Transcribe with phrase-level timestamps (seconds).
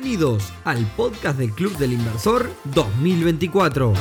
[0.00, 3.92] Bienvenidos al podcast del Club del Inversor 2024.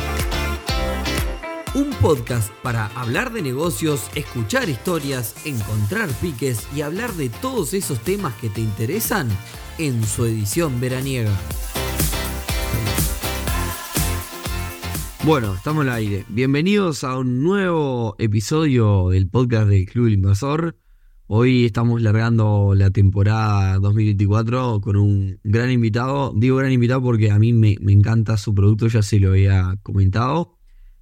[1.73, 7.99] Un podcast para hablar de negocios, escuchar historias, encontrar piques y hablar de todos esos
[8.01, 9.27] temas que te interesan
[9.79, 11.35] en su edición veraniega.
[15.23, 16.25] Bueno, estamos al aire.
[16.27, 20.75] Bienvenidos a un nuevo episodio del podcast del Club del Inversor.
[21.29, 26.31] Hoy estamos largando la temporada 2024 con un gran invitado.
[26.33, 30.57] Digo gran invitado porque a mí me, encanta su producto, ya se lo había comentado.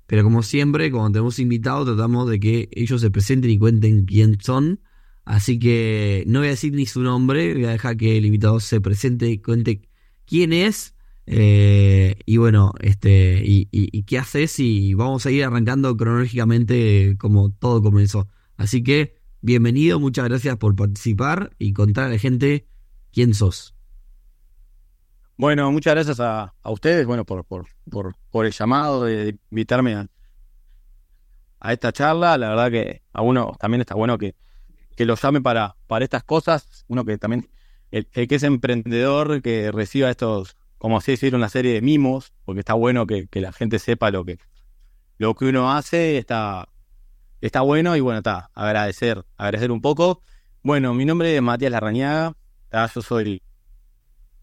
[0.07, 4.37] Pero como siempre, cuando tenemos invitados, tratamos de que ellos se presenten y cuenten quién
[4.41, 4.81] son.
[5.25, 8.59] Así que no voy a decir ni su nombre, voy a dejar que el invitado
[8.59, 9.87] se presente y cuente
[10.25, 10.95] quién es.
[11.27, 14.59] Eh, y bueno, este, y, y qué haces.
[14.59, 18.27] Y vamos a ir arrancando cronológicamente como todo comenzó.
[18.57, 19.14] Así que
[19.45, 22.65] bienvenido, muchas gracias por participar y contar a la gente
[23.13, 23.75] quién sos.
[25.37, 27.67] Bueno, muchas gracias a, ustedes, bueno, por, por,
[28.31, 30.07] por, el llamado de invitarme a,
[31.59, 32.39] a, esta charla.
[32.39, 34.33] La verdad que a uno también está bueno que,
[34.95, 36.83] que lo llame para, para estas cosas.
[36.87, 37.47] Uno que también,
[37.91, 42.61] el, que es emprendedor, que reciba estos, como así decir, una serie de mimos, porque
[42.61, 44.39] está bueno que, que la gente sepa lo que,
[45.19, 46.67] lo que uno hace, está,
[47.47, 50.21] está bueno y bueno, está, agradecer, agradecer un poco.
[50.63, 52.35] Bueno, mi nombre es Matías Larrañaga,
[52.71, 53.41] yo soy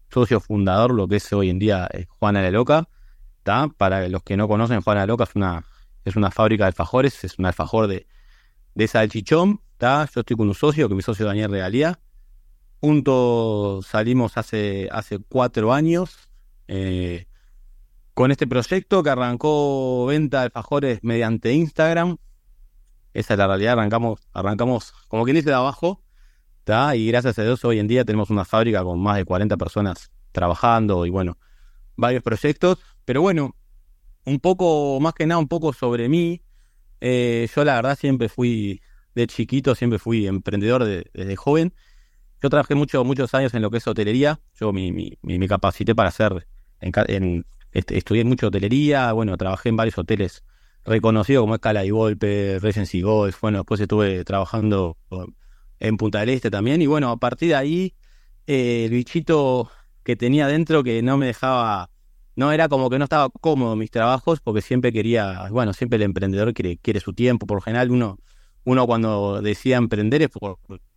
[0.09, 2.87] socio fundador, lo que es hoy en día es Juana la Loca.
[3.77, 5.65] Para los que no conocen, Juana la Loca es una,
[6.05, 8.07] es una fábrica de alfajores, es un alfajor de,
[8.75, 9.61] de salchichón.
[9.79, 11.99] Yo estoy con un socio, que es mi socio Daniel Regalía.
[12.79, 16.29] Juntos salimos hace, hace cuatro años
[16.67, 17.25] eh,
[18.13, 22.17] con este proyecto que arrancó venta de alfajores mediante Instagram.
[23.13, 26.03] Esa es la realidad, arrancamos, arrancamos como quien dice de abajo,
[26.95, 30.11] y gracias a Dios hoy en día tenemos una fábrica con más de 40 personas
[30.31, 31.37] trabajando y bueno,
[31.97, 33.55] varios proyectos, pero bueno,
[34.25, 36.41] un poco, más que nada un poco sobre mí,
[37.01, 38.81] eh, yo la verdad siempre fui,
[39.13, 41.73] de chiquito siempre fui emprendedor desde joven,
[42.41, 46.09] yo trabajé mucho, muchos años en lo que es hotelería, yo me, me, capacité para
[46.09, 46.47] hacer,
[46.79, 50.43] en, estudié mucho hotelería, bueno, trabajé en varios hoteles
[50.85, 53.39] reconocido como Escala y Golpe, Regency Golf.
[53.41, 54.97] Bueno, después estuve trabajando
[55.79, 56.81] en Punta del Este también.
[56.81, 57.95] Y bueno, a partir de ahí,
[58.47, 59.69] eh, el bichito
[60.03, 61.89] que tenía dentro que no me dejaba,
[62.35, 66.03] no era como que no estaba cómodo mis trabajos, porque siempre quería, bueno, siempre el
[66.03, 67.47] emprendedor quiere, quiere su tiempo.
[67.47, 68.17] Por general, uno,
[68.65, 70.29] uno cuando decide emprender es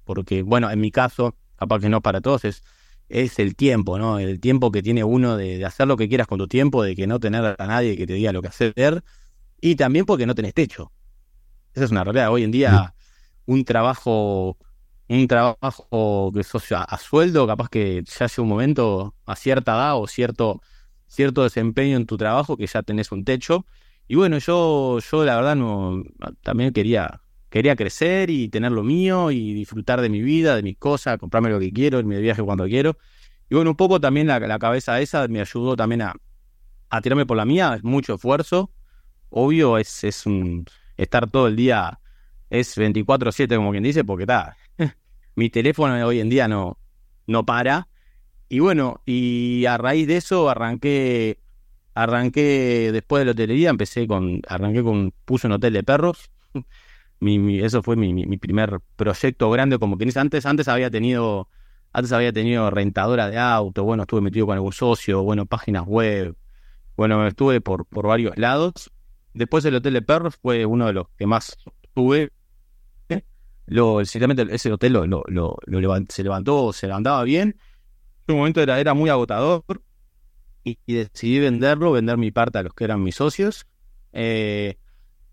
[0.04, 2.62] porque, bueno, en mi caso, capaz que no para todos, es,
[3.08, 4.18] es el tiempo, ¿no?
[4.18, 6.96] El tiempo que tiene uno de, de hacer lo que quieras con tu tiempo, de
[6.96, 9.04] que no tener a nadie que te diga lo que hacer
[9.70, 10.92] y también porque no tenés techo.
[11.74, 12.30] Esa es una realidad.
[12.30, 12.94] Hoy en día,
[13.46, 14.56] un trabajo,
[15.08, 20.00] un trabajo que sos a, sueldo, capaz que ya hace un momento, a cierta edad
[20.00, 20.62] o cierto,
[21.08, 23.66] cierto desempeño en tu trabajo, que ya tenés un techo.
[24.06, 26.04] Y bueno, yo, yo la verdad no,
[26.44, 30.78] también quería, quería crecer y tener lo mío y disfrutar de mi vida, de mis
[30.78, 32.98] cosas, comprarme lo que quiero, irme de viaje cuando quiero.
[33.50, 36.14] Y bueno, un poco también la, la cabeza esa me ayudó también a,
[36.88, 38.70] a tirarme por la mía, es mucho esfuerzo,
[39.30, 40.66] obvio es, es un
[40.96, 42.00] estar todo el día,
[42.50, 44.56] es 24/7 como quien dice, porque está,
[45.34, 46.78] mi teléfono hoy en día no,
[47.26, 47.88] no para.
[48.48, 51.40] Y bueno, y a raíz de eso arranqué,
[51.94, 56.30] arranqué después de la hotelería, empecé con, arranqué con, puse un hotel de perros.
[57.18, 61.48] Mi, eso fue mi, mi, primer proyecto grande, como quien dice, antes, antes había tenido,
[61.94, 66.36] antes había tenido rentadora de auto, bueno, estuve metido con algún socio, bueno, páginas web,
[66.94, 68.92] bueno, estuve por, por varios lados
[69.36, 71.58] Después el Hotel de Perros fue uno de los que más
[71.94, 72.32] tuve.
[73.66, 75.58] Lo, sinceramente, ese hotel lo,
[76.08, 77.56] se levantó, se levantaba bien.
[78.26, 79.64] En un momento era, muy agotador
[80.64, 83.66] y, decidí venderlo, vender mi parte a los que eran mis socios.
[84.12, 84.78] Eh,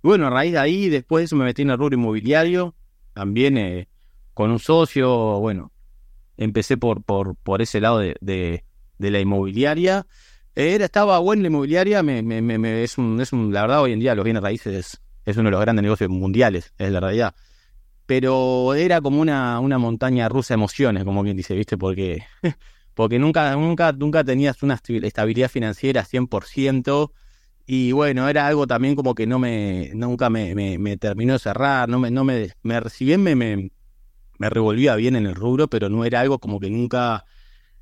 [0.01, 2.75] bueno, a raíz de ahí, después me metí en el rubro inmobiliario,
[3.13, 3.87] también eh,
[4.33, 5.39] con un socio.
[5.39, 5.71] Bueno,
[6.35, 8.63] empecé por, por, ese lado de
[8.99, 10.05] la inmobiliaria.
[10.55, 13.93] Era, estaba buena la inmobiliaria, me, me, me, es, un, es un, la verdad hoy
[13.93, 17.33] en día los bienes raíces es, uno de los grandes negocios mundiales, es la realidad.
[18.05, 21.75] Pero era como una, una montaña rusa de emociones, como quien dice, ¿viste?
[21.77, 22.23] Porque,
[22.93, 27.11] porque nunca, nunca, nunca tenías una estabilidad financiera 100%.
[27.65, 31.89] Y bueno, era algo también como que no me, nunca me, me, terminó de cerrar,
[31.89, 33.71] no me, no me, me, si bien me, me,
[34.37, 37.25] me revolvía bien en el rubro, pero no era algo como que nunca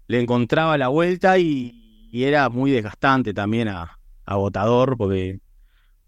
[0.08, 1.81] le encontraba la vuelta y,
[2.12, 5.40] y era muy desgastante también a, agotador porque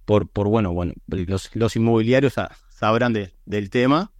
[0.05, 2.35] por, por bueno, bueno, los, inmobiliarios
[2.69, 4.11] sabrán del tema.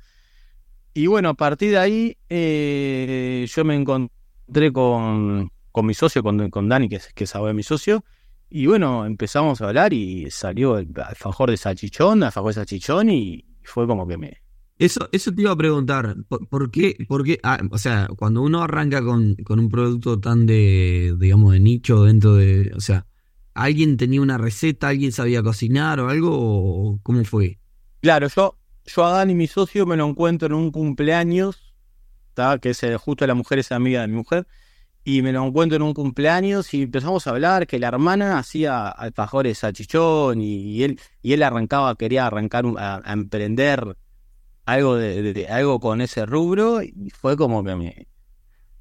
[0.94, 6.50] Y bueno, a partir de ahí eh, yo me encontré con, con mi socio, con,
[6.50, 8.06] con Dani, que, que es mi socio.
[8.50, 13.46] Y bueno, empezamos a hablar y salió el alfajor de salchichón, alfajor de salchichón y
[13.64, 14.43] fue como que me...
[14.80, 16.98] Eso, eso te iba a preguntar, ¿por, qué?
[17.08, 21.54] Por qué ah, o sea, cuando uno arranca con, con, un producto tan de, digamos,
[21.54, 23.06] de nicho dentro de, o sea,
[23.54, 26.32] ¿alguien tenía una receta, alguien sabía cocinar o algo?
[26.34, 27.60] O ¿Cómo fue?
[28.02, 31.74] Claro, yo, yo a Dani, mi socio, me lo encuentro en un cumpleaños,
[32.62, 34.48] que es eh, justo la mujer, es amiga de mi mujer,
[35.04, 38.88] y me lo encuentro en un cumpleaños y empezamos a hablar que la hermana hacía
[38.88, 43.98] alfajores salchichón y, y él y él arrancaba quería arrancar a, emprender
[44.66, 48.08] algo de, algo con ese rubro y fue como que me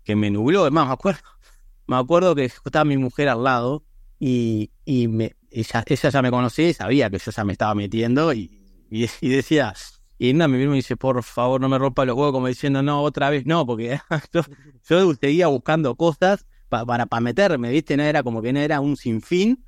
[0.05, 1.21] que me nubló además me acuerdo
[1.87, 3.85] me acuerdo que estaba mi mujer al lado
[4.19, 7.75] y, y me ella, ella ya me conocía y sabía que yo ya me estaba
[7.75, 8.51] metiendo y,
[8.91, 9.75] y, decía
[10.23, 12.81] y una me vino me dice, por favor, no me rompa los huevos, como diciendo,
[12.81, 13.99] no, otra vez no, porque
[14.89, 17.97] yo, seguía buscando cosas para, para meterme, ¿viste?
[17.97, 19.65] No era como que no era un sinfín.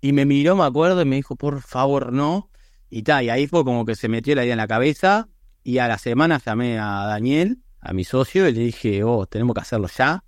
[0.00, 2.50] Y me miró, me acuerdo, y me dijo, por favor, no.
[2.88, 5.28] Y tal, y ahí fue como que se metió la idea en la cabeza.
[5.64, 9.54] Y a la semana llamé a Daniel, a mi socio, y le dije, oh, tenemos
[9.54, 10.22] que hacerlo ya.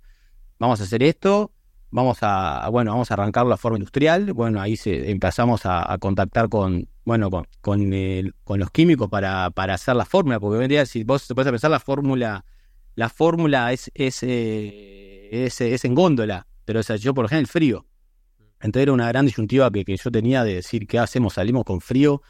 [0.59, 1.53] Vamos a hacer esto
[1.89, 4.33] vamos a, bueno, vamos a arrancar la forma industrial.
[4.33, 9.95] Bueno, ahí se, empezamos a, contactar con, bueno, con, con, los químicos para, para hacer
[9.95, 12.45] la fórmula, porque hoy si vos te puedes pensar la fórmula,
[12.95, 17.85] la fórmula es, es, eh, es, en góndola, pero o yo por ejemplo el frío.
[18.59, 21.35] Entonces era una gran disyuntiva que, que yo tenía de decir, ¿qué hacemos?
[21.35, 22.23] Salimos con frío,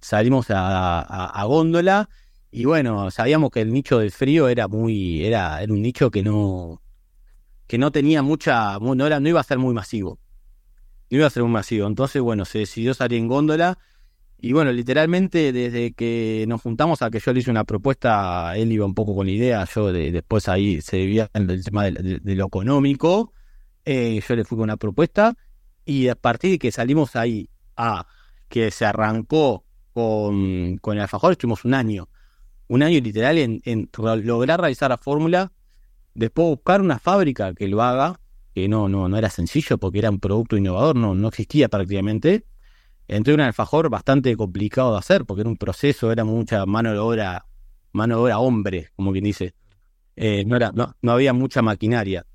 [0.00, 2.10] salimos a, a, góndola,
[2.52, 6.22] y bueno, sabíamos que el nicho del frío era muy, era, era un nicho que
[6.22, 6.82] no,
[7.68, 10.18] que no tenía mucha, no, era, no iba a ser muy masivo.
[11.08, 11.86] No iba a ser muy masivo.
[11.86, 13.78] Entonces, bueno, se decidió salir en góndola.
[14.38, 18.72] Y bueno, literalmente desde que nos juntamos a que yo le hice una propuesta, él
[18.72, 22.46] iba un poco con la idea, yo después ahí se debía el tema de, lo
[22.46, 23.34] económico,
[23.84, 25.36] eh, yo le fui con una propuesta
[25.84, 28.06] y a partir de que salimos ahí a
[28.48, 32.08] que se arrancó con, con el alfajor, estuvimos un año,
[32.70, 33.90] un año literal en,
[34.22, 35.52] lograr realizar la fórmula
[36.14, 38.20] Después buscar una fábrica que lo haga,
[38.54, 42.44] que no, no, no era sencillo porque era un producto innovador, no, no existía prácticamente.
[43.06, 46.98] Entré un alfajor bastante complicado de hacer porque era un proceso, era mucha mano de
[46.98, 47.46] obra,
[47.92, 49.54] mano de obra hombre, como quien dice.
[50.16, 52.26] Eh, no, era, no, no había mucha maquinaria.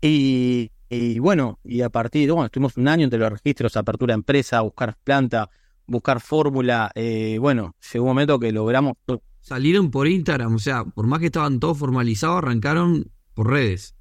[0.00, 0.70] Y,
[1.18, 4.60] bueno, y a partir de, bueno, estuvimos un año entre los registros, apertura de empresa,
[4.60, 5.50] buscar planta,
[5.86, 6.90] buscar fórmula.
[6.94, 8.94] Eh, bueno, llegó un momento que logramos
[9.40, 13.94] salieron por Instagram, o sea, por más que estaban todos formalizados, arrancaron por redes.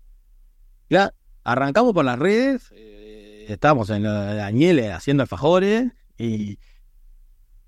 [0.89, 1.13] Ya,
[1.43, 6.59] arrancamos por las redes, eh, estábamos en la Daniel haciendo alfajores y,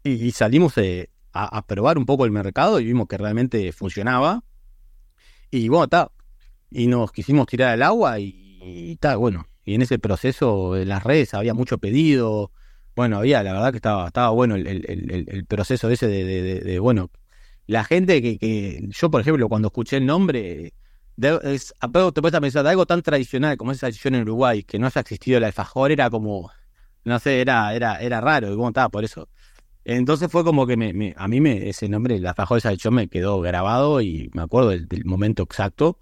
[0.04, 4.44] y, salimos eh, a, probar un poco el mercado y vimos que realmente funcionaba.
[5.52, 6.12] Y bueno, está,
[6.72, 11.04] y nos quisimos tirar al agua y está, bueno, y en ese proceso en las
[11.04, 12.52] redes había mucho pedido.
[12.96, 16.80] Bueno, había, la verdad que estaba, estaba bueno el, el, el, proceso ese de, de,
[16.80, 17.12] bueno,
[17.68, 20.74] la gente que, que, yo, por ejemplo, cuando escuché el nombre,
[21.18, 24.80] de, es, te puedes pensar de algo tan tradicional como esa decisión en Uruguay, que
[24.80, 26.52] no haya existido el alfajor, era como,
[27.04, 29.28] no sé, era, era, era raro, y cómo estaba por eso.
[29.86, 33.08] Entonces fue como que me, a mí me, ese nombre, el alfajor de salchichón, me
[33.08, 36.00] quedó grabado y me acuerdo del, momento exacto.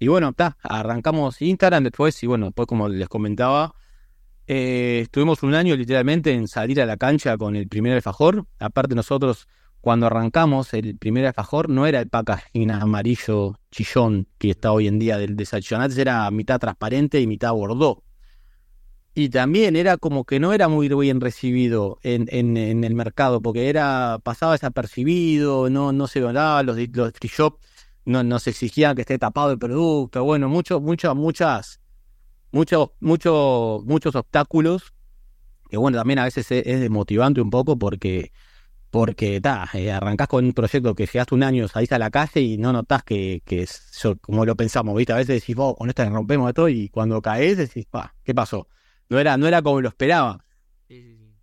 [0.00, 3.74] Y bueno, está, arrancamos Instagram después y bueno, después como les comentaba,
[4.48, 8.46] eh, estuvimos un año literalmente en salir a la cancha con el primer alfajor.
[8.58, 9.46] Aparte nosotros
[9.82, 14.98] cuando arrancamos, el primer alfajor no era el packaging amarillo chillón que está hoy en
[14.98, 18.02] día del desayuno, era mitad transparente y mitad bordó.
[19.14, 23.68] Y también era como que no era muy bien recibido en, en, el mercado, porque
[23.68, 27.58] era pasaba desapercibido, no, no se donaba, los, los free shop
[28.06, 31.80] no nos exigían que esté tapado el producto, bueno, muchos, muchas, muchas,
[32.50, 34.94] muchos, muchos, muchos obstáculos,
[35.70, 38.32] que bueno, también a veces es, es desmotivante un poco porque
[38.90, 42.40] porque ta, eh, arrancás con un proyecto que llegaste un año, salís a la calle
[42.40, 45.12] y no notás que, que es como lo pensamos, ¿viste?
[45.12, 48.66] A veces decís, vos, con esto rompemos todo y cuando caes decís, pa, ¿qué pasó?
[49.08, 50.44] No era, no era como lo esperaba.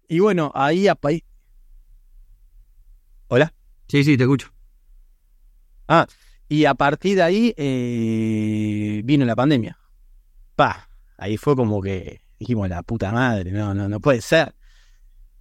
[0.07, 1.24] Y bueno, ahí a país.
[3.27, 3.53] ¿Hola?
[3.88, 4.51] Sí, sí, te escucho.
[5.88, 6.07] Ah,
[6.47, 9.77] y a partir de ahí eh, vino la pandemia.
[10.55, 14.55] Pa, ahí fue como que dijimos, la puta madre, no, no, no puede ser.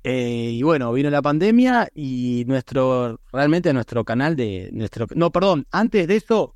[0.03, 5.67] Eh, y bueno, vino la pandemia y nuestro, realmente nuestro canal de, nuestro, no, perdón,
[5.71, 6.55] antes de eso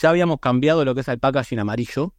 [0.00, 2.14] ya habíamos cambiado lo que es el packaging amarillo,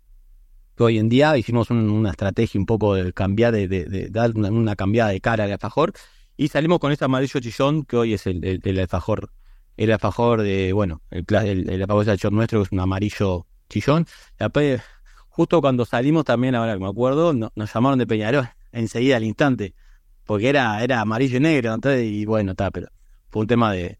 [0.76, 5.12] que hoy en día hicimos una estrategia un poco de cambiar, de, dar una, cambiada
[5.12, 5.94] de cara al alfajor
[6.36, 9.32] y salimos con este amarillo chillón que hoy es el, el, alfajor,
[9.78, 14.06] el alfajor de, bueno, el, el, alfajor de nuestro que es un amarillo chillón.
[14.38, 14.82] después,
[15.36, 19.76] justo cuando salimos también, ahora que me acuerdo, nos llamaron de Peñarol enseguida al instante,
[20.24, 22.88] porque era, era amarillo y negro, entonces, y bueno, está, pero
[23.28, 24.00] fue un tema de,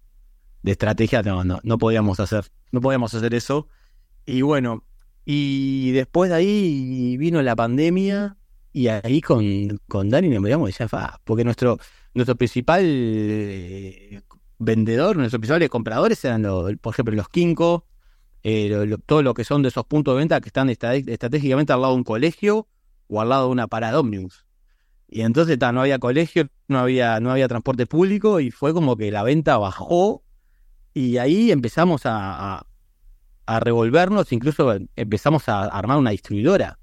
[0.64, 3.68] de estrategia, no, no, podíamos hacer, no podíamos hacer eso.
[4.26, 4.86] Y bueno,
[5.26, 8.38] y después de ahí vino la pandemia
[8.72, 11.80] y ahí con, con Dani nos miramos y decía, porque nuestro,
[12.14, 14.22] nuestro principal eh,
[14.58, 16.44] vendedor, nuestros principales compradores eran,
[16.80, 17.86] por ejemplo, los Kinko,
[18.48, 21.94] eh, todo lo que son de esos puntos de venta que están estratégicamente al lado
[21.94, 22.68] de un colegio
[23.08, 24.46] o al lado de una parada ómnibus.
[25.08, 29.10] Y entonces no había colegio, no había, no había transporte público y fue como que
[29.10, 30.22] la venta bajó
[30.94, 32.68] y ahí empezamos a,
[33.48, 36.78] a, revolvernos, incluso empezamos a armar una distribuidora.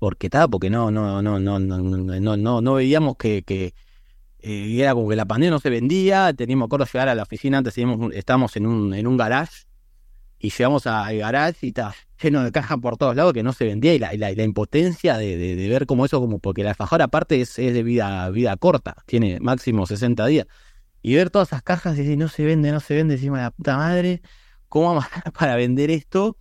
[0.00, 3.72] Porque está, porque no, no, no, no, no, no, no, no veíamos que, que
[4.40, 7.58] eh, era como que la pandemia no se vendía, teníamos acuerdo llegar a la oficina,
[7.58, 7.78] antes
[8.14, 9.66] estábamos en un, en un garage,
[10.42, 13.64] y llegamos al garage y estaba lleno de cajas por todos lados que no se
[13.64, 17.60] vendía, y la, impotencia de, de, ver como eso, como porque la alfajor aparte es,
[17.60, 20.46] es de vida, vida corta, tiene máximo 60 días.
[21.00, 23.52] Y ver todas esas cajas y decir, no se vende, no se vende, decimos la
[23.52, 24.20] puta madre,
[24.68, 26.36] ¿cómo vamos a para vender esto?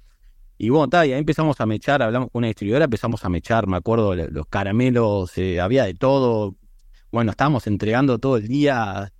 [0.58, 3.77] Y bueno, y ahí empezamos a mechar, hablamos con una distribuidora, empezamos a mechar, me
[3.77, 6.55] acuerdo, los caramelos, eh, había de todo,
[7.12, 9.13] bueno, estábamos entregando todo el día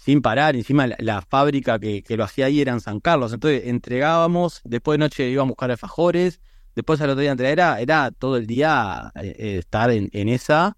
[0.00, 0.56] sin parar.
[0.56, 3.32] Encima la, fábrica que, lo hacía ahí era en San Carlos.
[3.32, 6.40] Entonces entregábamos, después de noche íbamos a buscar alfajores,
[6.74, 10.76] después al otro día entregar, era, todo el día eh, eh, estar en, esa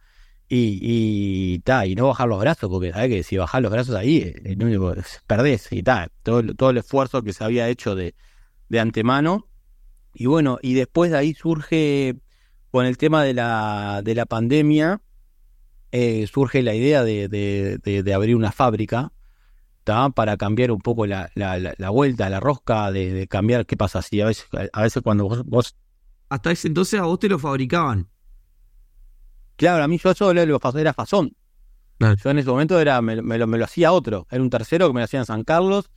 [0.49, 4.19] y, y, y no bajar los brazos, porque sabes que si bajas los brazos ahí,
[4.19, 8.15] eh, el perdés y tal, todo, todo el esfuerzo que se había hecho de,
[8.69, 9.47] de antemano.
[10.15, 12.17] Y bueno, y después de ahí surge
[12.71, 15.01] con el tema de la, de la pandemia,
[16.27, 19.12] surge la idea de, de, abrir una fábrica
[19.85, 24.21] para cambiar un poco la, la, la, vuelta, la rosca, de, cambiar qué pasa si
[24.21, 25.77] a veces, a veces cuando vos,
[26.29, 28.09] Hasta ese entonces a vos te lo fabricaban.
[29.57, 31.37] Claro, a mí yo solo lo era fazón.
[32.01, 34.27] Yo en ese momento era me, lo, me lo hacía otro.
[34.31, 35.91] Era un tercero que me lo hacía en San Carlos.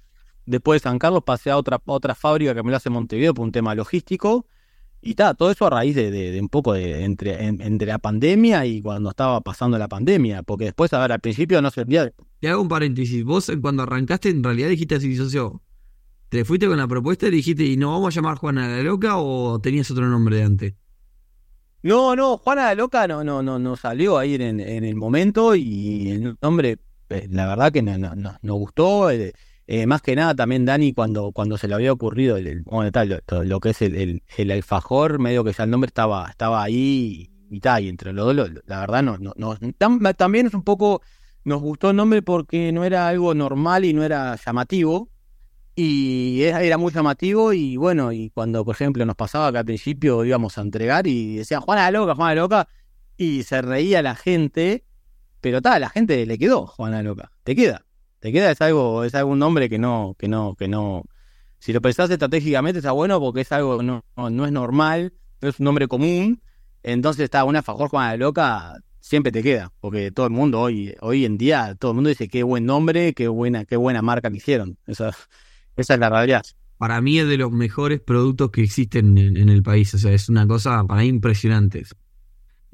[0.45, 3.33] Después de San Carlos pasé a otra, otra fábrica que me lo hace en Montevideo
[3.33, 4.45] por un tema logístico.
[5.05, 8.81] Y está, todo eso a raíz de, un poco de entre, entre la pandemia y
[8.81, 12.11] cuando estaba pasando la pandemia, porque después, a ver, al principio no servía.
[12.39, 13.23] Te hago un paréntesis.
[13.23, 15.61] Vos, cuando arrancaste, en realidad dijiste así, socio.
[16.29, 19.17] ¿Te fuiste con la propuesta y dijiste, ¿y no vamos a llamar Juana la Loca
[19.17, 20.73] o tenías otro nombre de antes?
[21.83, 26.09] No, no, Juana la Loca no, no, no, no salió ahí en, el momento y
[26.09, 29.11] el nombre, eh, la verdad que no, no, no, gustó.
[29.11, 29.33] Eh,
[29.67, 33.69] eh, más que nada también Dani cuando, cuando se le había ocurrido el, lo, que
[33.69, 37.89] es el, el, alfajor, medio que ya el nombre estaba, estaba ahí y tal, y
[37.89, 41.01] entre los dos, la verdad no, no, no también es un poco,
[41.43, 45.09] nos gustó el nombre porque no era algo normal y no era llamativo,
[45.75, 50.23] y era, muy llamativo y bueno, y cuando por ejemplo nos pasaba que al principio
[50.23, 52.67] íbamos a entregar y decían Juana Loca, Juana Loca,
[53.17, 54.85] y se reía la gente,
[55.41, 57.84] pero tal, la gente le quedó Juana Loca, te queda
[58.25, 61.03] te queda es algo, es algún nombre que no, que no, que no.
[61.59, 65.59] Si lo pensás estratégicamente está bueno porque es algo no, no, es normal, no es
[65.59, 66.41] un nombre común.
[66.81, 71.23] Entonces está una fajor Juana Loca siempre te queda, porque todo el mundo hoy, hoy
[71.23, 74.37] en día, todo el mundo dice qué buen nombre, qué buena, qué buena marca que
[74.37, 74.79] hicieron.
[74.87, 75.09] Esa,
[75.75, 76.43] esa es la realidad.
[76.79, 79.93] Para mí es de los mejores productos que existen en, el país.
[79.93, 81.83] O sea, es una cosa para mí impresionante.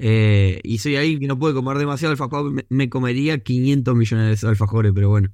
[0.04, 4.48] Eh, y soy ahí que no puede comer demasiado alfajor, me, comería 500 millones de
[4.48, 5.30] alfajores, pero bueno.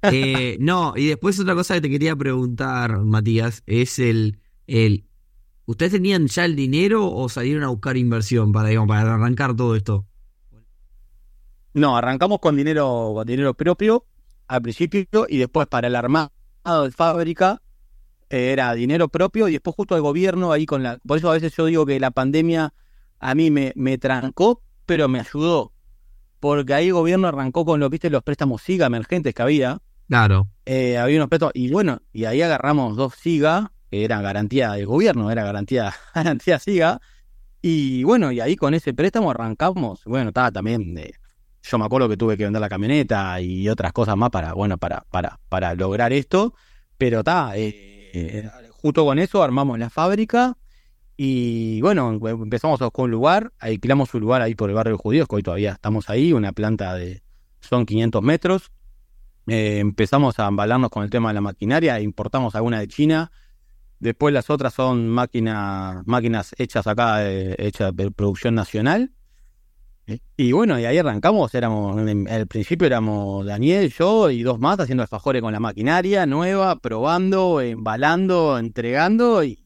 [0.00, 5.04] Eh, no, y después otra cosa que te quería preguntar, Matías, es el, el
[5.66, 9.76] ¿Ustedes tenían ya el dinero o salieron a buscar inversión para, digamos, para arrancar todo
[9.76, 10.06] esto?
[11.74, 14.06] No, arrancamos con dinero, con dinero propio
[14.48, 16.30] al principio y después para el armado
[16.64, 17.60] de fábrica
[18.30, 20.98] eh, era dinero propio y después justo el gobierno ahí con la...
[21.06, 22.72] Por eso a veces yo digo que la pandemia
[23.18, 25.72] a mí me, me trancó, pero me ayudó.
[26.40, 29.78] Porque ahí el gobierno arrancó con lo, viste, los préstamos SIGA emergentes que había.
[30.08, 30.48] Claro.
[30.64, 34.86] Eh, había unos préstamos, y bueno, y ahí agarramos dos SIGA, que eran garantía del
[34.86, 37.00] gobierno, era garantía, garantía SIGA.
[37.62, 40.04] Y bueno, y ahí con ese préstamo arrancamos.
[40.04, 40.96] Bueno, estaba también.
[40.98, 41.12] Eh,
[41.62, 44.78] yo me acuerdo que tuve que vender la camioneta y otras cosas más para, bueno,
[44.78, 46.54] para, para, para lograr esto.
[46.96, 50.56] Pero está, eh, eh, justo con eso armamos la fábrica
[51.16, 55.36] y bueno, empezamos con un lugar, alquilamos un lugar ahí por el barrio judío, que
[55.36, 57.22] hoy todavía estamos ahí, una planta de,
[57.60, 58.70] son 500 metros.
[59.46, 63.30] Eh, empezamos a embalarnos con el tema de la maquinaria, importamos alguna de China.
[63.98, 69.12] Después las otras son máquinas, máquinas hechas acá, hechas de producción nacional.
[70.36, 75.02] Y bueno, y ahí arrancamos, éramos, al principio éramos Daniel, yo y dos más haciendo
[75.02, 79.65] alfajores con la maquinaria nueva, probando, embalando, entregando y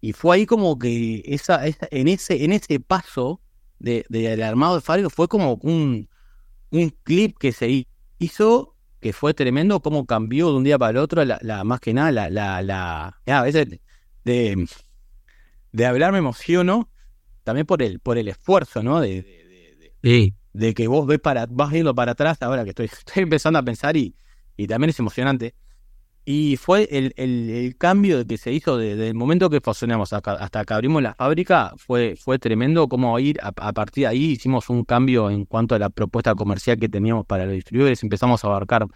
[0.00, 3.40] Y fue ahí como que esa, en, ese, en ese paso
[3.78, 6.08] del de, armado de fábrica fue como un,
[6.70, 7.86] un clip que se
[8.18, 11.80] hizo que fue tremendo, cómo cambió de un día para el otro, la, la más
[11.80, 13.80] que nada, la, la, la a veces
[14.24, 14.68] de,
[15.72, 16.90] de hablar me emociono
[17.44, 19.00] también por el, por el esfuerzo, ¿no?
[19.00, 19.22] De,
[20.02, 23.58] de, de, que vos ves para, vas yendo para atrás, ahora que estoy, estoy empezando
[23.58, 24.14] a pensar y,
[24.56, 25.54] y también es emocionante.
[26.24, 30.74] Y fue el, el, cambio que se hizo desde el momento que funcionamos hasta, que
[30.74, 35.30] abrimos la fábrica, fue, fue tremendo como ir a, partir de ahí hicimos un cambio
[35.30, 38.86] en cuanto a la propuesta comercial que teníamos para los distribuidores, empezamos a abarcar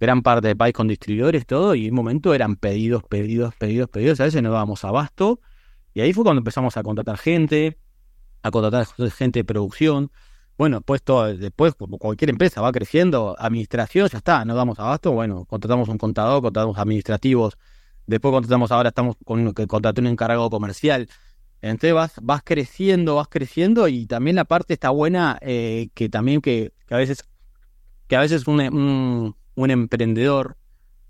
[0.00, 3.90] gran parte del país con distribuidores, todo, y en un momento eran pedidos, pedidos, pedidos,
[3.90, 5.40] pedidos, a veces no dábamos abasto,
[5.92, 7.76] y ahí fue cuando empezamos a contratar gente,
[8.42, 10.10] a contratar gente de producción,
[10.60, 15.10] bueno, pues todo, después, como cualquier empresa va creciendo, administración, ya está, no damos abasto,
[15.10, 17.56] bueno, contratamos un contador, contratamos administrativos,
[18.06, 21.08] después contratamos, ahora estamos con que contraté un encargado comercial.
[21.62, 26.42] Entonces vas, vas creciendo, vas creciendo y también la parte está buena eh, que también
[26.42, 27.24] que, a veces
[28.06, 30.58] que a veces un, un emprendedor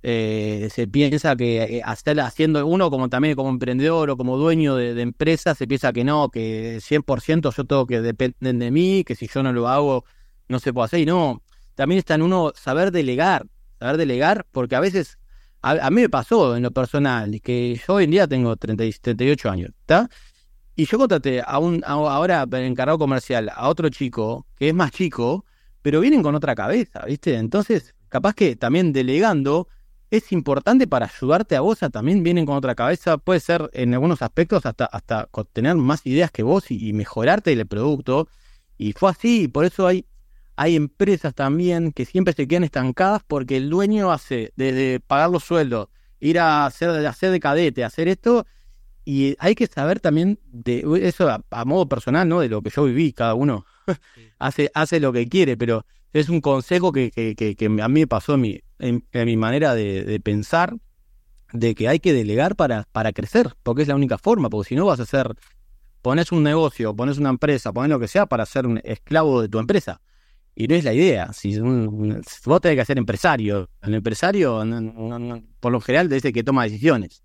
[0.03, 4.95] eh, se piensa que eh, haciendo uno como también como emprendedor o como dueño de,
[4.95, 9.15] de empresa, se piensa que no, que 100% yo tengo que dependen de mí, que
[9.15, 10.05] si yo no lo hago
[10.51, 11.01] no se puede hacer.
[11.01, 11.43] Y no,
[11.75, 13.47] también está en uno saber delegar,
[13.79, 15.19] saber delegar, porque a veces,
[15.63, 19.51] a, mí me pasó en lo personal, que yo hoy en día tengo 30, 38
[19.51, 20.09] años, ¿está?
[20.77, 25.45] Y yo contraté a un, ahora encargado comercial a otro chico que es más chico,
[25.83, 27.37] pero vienen con otra cabeza, ¿viste?
[27.37, 29.69] Entonces, capaz que también delegando
[30.11, 33.95] es importante para ayudarte a vos, a también vienen con otra cabeza, puede ser en
[33.95, 38.29] algunos aspectos hasta, hasta tener más ideas que vos y, mejorarte el producto.
[38.77, 40.07] Y fue así, y por eso hay,
[40.57, 45.45] hay empresas también que siempre se quedan estancadas porque el dueño hace desde pagar los
[45.45, 45.89] sueldos,
[46.19, 48.47] ir a hacer, hacer de cadete, hacer esto,
[49.05, 52.41] y hay que saber también de eso a, modo personal, ¿no?
[52.41, 53.65] De lo que yo viví, cada uno
[54.39, 57.11] hace, hace lo que quiere, pero es un consejo que,
[57.83, 58.61] a mí me pasó en mi,
[59.13, 60.77] mi manera de, pensar,
[61.53, 64.87] de que hay que delegar para, crecer, porque es la única forma, porque si no
[64.87, 65.35] vas a ser,
[66.03, 69.49] pones un negocio, pones una empresa, pones lo que sea para ser un esclavo de
[69.49, 70.01] tu empresa.
[70.55, 71.33] Y no es la idea.
[71.33, 74.63] Si, vos tenés que ser empresario, el empresario
[75.61, 77.23] por lo general es el que toma decisiones.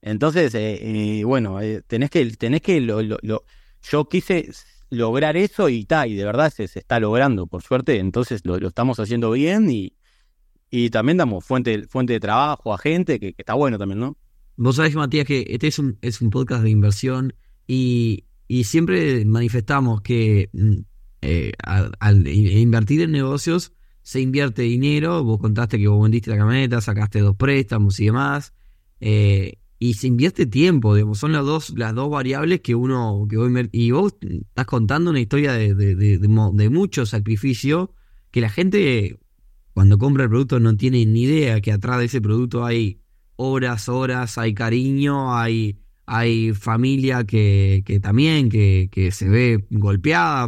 [0.00, 3.00] Entonces, eh, eh, bueno, eh, tenés que, tenés que lo,
[3.82, 4.50] yo quise
[4.90, 9.00] lograr eso y está, y de verdad se, está logrando, por suerte, entonces lo, estamos
[9.00, 9.94] haciendo bien y,
[10.70, 14.16] y también damos fuente, fuente de trabajo a gente, que, está bueno también, ¿no?
[14.56, 17.34] Vos sabés, Matías, que este es un, es un podcast de inversión
[17.66, 20.78] y, y siempre manifestamos que mm,
[21.22, 26.82] eh, al, invertir en negocios se invierte dinero, vos contaste que vos vendiste la camioneta,
[26.82, 28.52] sacaste dos préstamos y demás,
[29.00, 33.36] eh, y se invierte tiempo, digamos, son las dos, las dos variables que uno, que
[33.36, 37.92] vos y vos estás contando una historia de, de, de, mucho sacrificio
[38.30, 39.18] que la gente
[39.72, 43.00] cuando compra el producto no tiene ni idea que atrás de ese producto hay
[43.36, 50.46] horas, horas, hay cariño, hay, hay familia que, que también, que, que, se ve golpeada,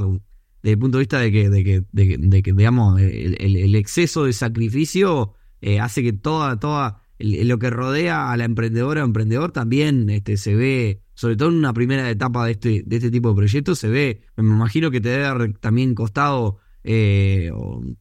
[0.62, 4.24] desde el punto de vista de que, de que, de que digamos, el, el, exceso
[4.24, 9.52] de sacrificio eh, hace que toda, toda lo que rodea a la emprendedora o emprendedor
[9.52, 13.30] también este, se ve, sobre todo en una primera etapa de este, de este tipo
[13.30, 17.50] de proyectos, se ve, me imagino que te debe haber también costado, eh,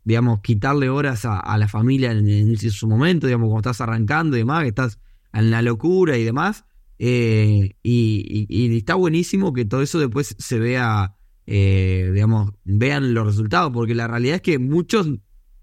[0.03, 4.63] digamos, quitarle horas a, la familia en, su momento, digamos, cuando estás arrancando y demás,
[4.63, 4.99] que estás
[5.33, 6.65] en la locura y demás.
[6.97, 13.71] Eh, y, está buenísimo que todo eso después se vea, eh, digamos, vean los resultados,
[13.71, 15.09] porque la realidad es que muchos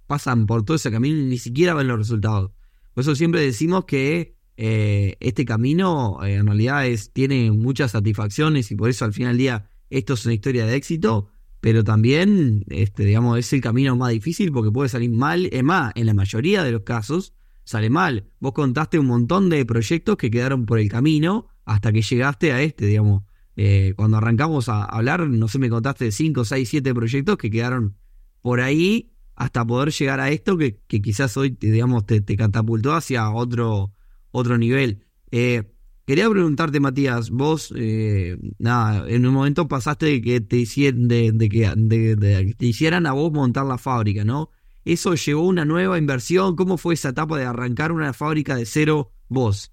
[0.07, 2.53] pasan por todo ese camino y ni siquiera ven los resultados.
[2.95, 8.77] Por eso siempre decimos que eh, este camino eh, en realidad tiene muchas satisfacciones y
[8.77, 11.29] por eso al final del día esto es una historia de éxito,
[11.61, 15.49] pero también este, digamos, es el camino más difícil porque puede salir mal.
[15.53, 18.31] Es más, en la mayoría de los casos sale mal.
[18.41, 22.63] Vos contaste un montón de proyectos que quedaron por el camino hasta que llegaste a
[22.63, 23.23] este, digamos.
[23.55, 27.51] Eh, cuando arrancamos a hablar, no sé, me contaste de 5, 6, 7 proyectos que
[27.51, 27.97] quedaron
[28.41, 29.12] por ahí
[29.43, 33.93] hasta poder llegar a esto que, quizás hoy, digamos, te, catapultó hacia otro,
[34.31, 35.05] otro nivel.
[35.33, 35.65] Eh,
[36.07, 41.33] quería preguntarte, Matías, vos, eh, nada, en un momento pasaste de que te hicieran, de,
[41.51, 44.51] que, te hicieran a vos montar la fábrica, ¿no?
[44.85, 46.55] ¿Eso llevó una nueva inversión?
[46.55, 49.73] ¿Cómo fue esa etapa de arrancar una fábrica de cero vos?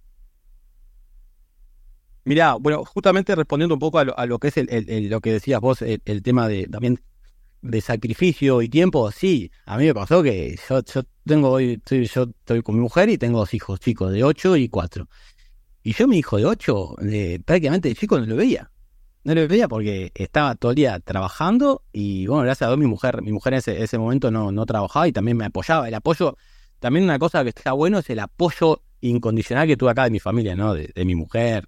[2.25, 6.23] Mirá, bueno, justamente respondiendo un poco a lo, que es lo que decías vos, el,
[6.23, 6.99] tema de también
[7.61, 9.51] de sacrificio y tiempo, sí.
[9.65, 13.17] A mí me pasó que yo, yo tengo hoy, yo estoy con mi mujer y
[13.17, 15.07] tengo dos hijos chicos de 8 y 4.
[15.83, 16.95] Y yo, mi hijo de 8,
[17.45, 18.71] prácticamente de chico no lo veía.
[19.23, 22.87] No lo veía porque estaba todo el día trabajando y bueno, gracias a Dios mi
[22.87, 25.87] mujer, mi mujer en ese, ese momento no, no trabajaba y también me apoyaba.
[25.87, 26.37] El apoyo,
[26.79, 30.19] también una cosa que está bueno es el apoyo incondicional que tuve acá de mi
[30.19, 30.73] familia, ¿no?
[30.73, 31.67] De, mi mujer,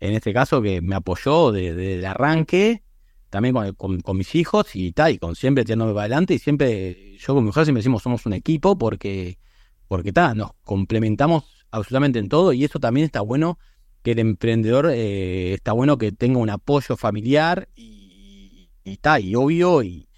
[0.00, 2.82] en este caso, que me apoyó desde el arranque,
[3.30, 7.16] también con, con, mis hijos y tal, y con siempre tirándome para adelante y siempre,
[7.18, 9.38] yo con mi mujer siempre decimos somos un equipo porque,
[9.86, 13.58] porque tal, nos complementamos absolutamente en todo y eso también está bueno
[14.02, 19.82] que el emprendedor eh, está bueno que tenga un apoyo familiar y, y, y obvio,
[19.82, 20.08] y,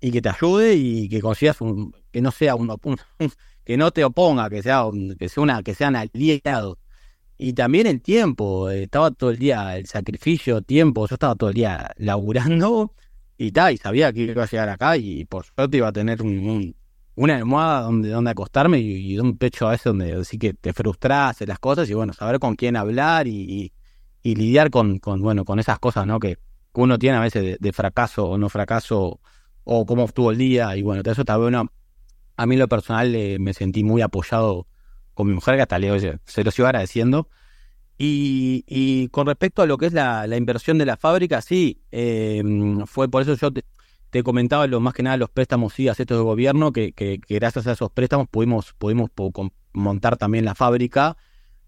[0.00, 2.76] y, que te ayude y que consigas un, que no sea un,
[3.64, 4.84] que no te oponga, que sea
[5.18, 6.78] que sea una, que sean aliados.
[7.42, 11.54] Y también el tiempo, estaba todo el día el sacrificio, tiempo, yo estaba todo el
[11.54, 12.92] día laburando
[13.38, 16.20] y tal, y sabía que iba a llegar acá y por suerte iba a tener
[16.20, 16.76] un,
[17.14, 21.40] una almohada donde, donde acostarme y, un pecho a veces donde así que te frustras
[21.40, 23.72] las cosas y bueno, saber con quién hablar y,
[24.22, 26.20] y, lidiar con, bueno, con esas cosas, ¿no?
[26.20, 26.36] Que,
[26.74, 29.18] uno tiene a veces de, fracaso o no fracaso
[29.64, 31.72] o cómo estuvo el día y bueno, eso está bueno.
[32.36, 34.66] A mí en lo personal eh, me sentí muy apoyado
[35.14, 37.28] con mi mujer, le se lo iba agradeciendo.
[37.98, 41.82] Y, y, con respecto a lo que es la, la inversión de la fábrica, sí,
[41.92, 42.42] eh,
[42.86, 46.24] fue por eso yo te, comentaba lo más que nada los préstamos sí, estos de
[46.24, 49.10] gobierno, que, que, gracias a esos préstamos pudimos, pudimos
[49.74, 51.18] montar también la fábrica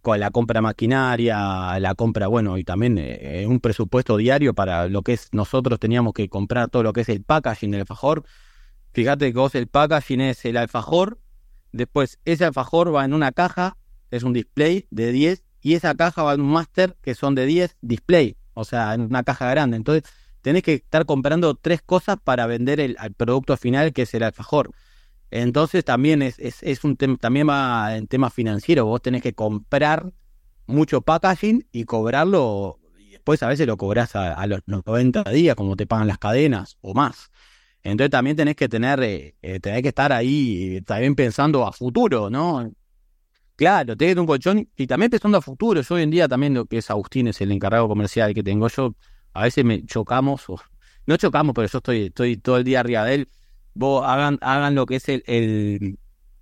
[0.02, 5.02] con la compra maquinaria, la compra, bueno, y también eh, un presupuesto diario para lo
[5.02, 8.24] que es, nosotros teníamos que comprar todo lo que es el packaging del alfajor.
[8.92, 11.20] Fíjate que vos el packaging es el alfajor,
[11.72, 13.76] después ese alfajor va en una caja,
[14.10, 17.46] es un display de 10, y esa caja va en un máster que son de
[17.46, 19.76] 10 display, o sea, en una caja grande.
[19.76, 20.02] Entonces,
[20.42, 24.70] tenés que estar comprando tres cosas para vender el, producto final, que es el alfajor.
[25.30, 28.84] Entonces también es, es, un tema, también va en tema financiero.
[28.84, 30.12] Vos tenés que comprar
[30.66, 35.76] mucho packaging y cobrarlo, y después a veces lo cobrás a, los 90 días, como
[35.76, 37.30] te pagan las cadenas, o más.
[37.82, 42.30] Entonces también tenés que tener, eh, eh, tenés que estar ahí también pensando a futuro,
[42.30, 42.70] ¿no?
[43.56, 45.80] Claro, tenés un colchón y también pensando a futuro.
[45.82, 48.68] Yo hoy en día también lo que es Agustín, es el encargado comercial que tengo
[48.68, 48.94] yo,
[49.32, 50.60] a veces me chocamos, o,
[51.06, 53.28] no chocamos, pero yo estoy, estoy todo el día arriba de él.
[53.74, 55.98] Vos hagan, hagan lo que es el, el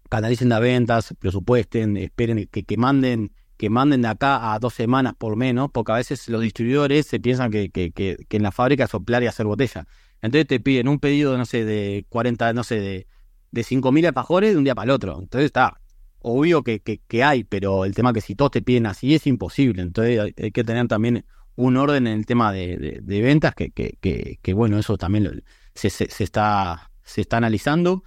[0.09, 5.13] canalicen las ventas, presupuesten, esperen que, que manden que manden de acá a dos semanas
[5.19, 8.87] por menos, porque a veces los distribuidores se piensan que, que, que, en la fábrica
[8.87, 9.87] soplar y hacer botella.
[10.23, 13.07] Entonces te piden un pedido, no sé, de 40, no sé, de,
[13.51, 15.19] de 5.000 alfajores de un día para el otro.
[15.21, 15.79] Entonces está,
[16.21, 19.83] obvio que, que, hay, pero el tema que si todos te piden así es imposible.
[19.83, 24.79] Entonces hay que tener también un orden en el tema de, ventas que, que, bueno,
[24.79, 25.45] eso también
[25.75, 28.05] se, se, está, se está analizando.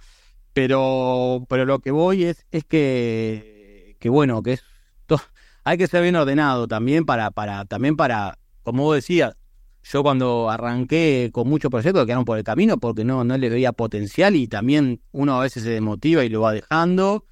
[0.52, 4.64] Pero, pero lo que voy es, es que, que bueno, que es
[5.64, 9.34] hay que ser bien ordenado también para, para, también para, como vos decías,
[9.82, 13.72] yo cuando arranqué con muchos proyectos quedaron por el camino porque no, no le veía
[13.72, 17.26] potencial y también uno a veces se desmotiva y lo va dejando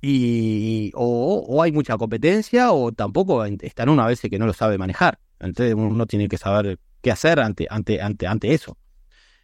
[0.00, 4.76] y o, hay mucha competencia o tampoco están uno a veces que no lo sabe
[4.76, 5.20] manejar.
[5.38, 8.76] Entonces uno tiene que saber qué hacer ante, ante, ante, ante eso.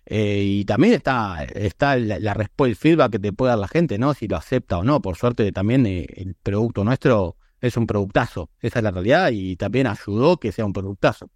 [0.07, 3.99] Eh, y también está, está la, la el feedback que te puede dar la gente,
[3.99, 4.15] ¿no?
[4.15, 5.01] Si lo acepta o no.
[5.01, 8.51] Por suerte también eh, el producto nuestro es un productazo.
[8.61, 11.31] Esa es la realidad y también ayudó que sea un productazo.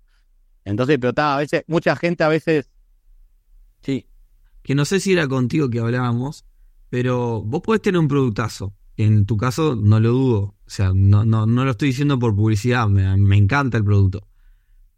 [0.65, 2.71] Entonces, pero está, a veces, mucha gente a veces...
[3.83, 4.07] Sí.
[4.63, 6.45] Que no sé si era contigo que hablábamos,
[6.89, 8.75] pero vos podés tener un productazo.
[8.97, 10.41] En tu caso, no lo dudo.
[10.67, 14.29] O sea, no, no, no lo estoy diciendo por publicidad, me, me encanta el producto.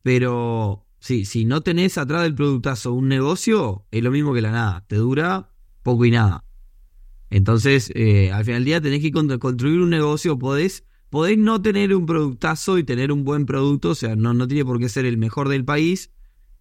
[0.02, 4.50] Pero sí, si no tenés atrás del productazo un negocio, es lo mismo que la
[4.50, 4.84] nada.
[4.86, 5.50] Te dura
[5.82, 6.44] poco y nada.
[7.30, 10.84] Entonces, eh, al final del día tenés que construir un negocio, podés,
[11.14, 14.64] podés no tener un productazo y tener un buen producto, o sea, no, no tiene
[14.64, 16.10] por qué ser el mejor del país,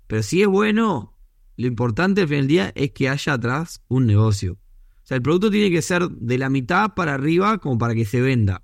[0.05, 1.17] pero si es bueno,
[1.57, 4.53] lo importante al final del día es que haya atrás un negocio.
[4.53, 8.05] O sea, el producto tiene que ser de la mitad para arriba como para que
[8.05, 8.63] se venda.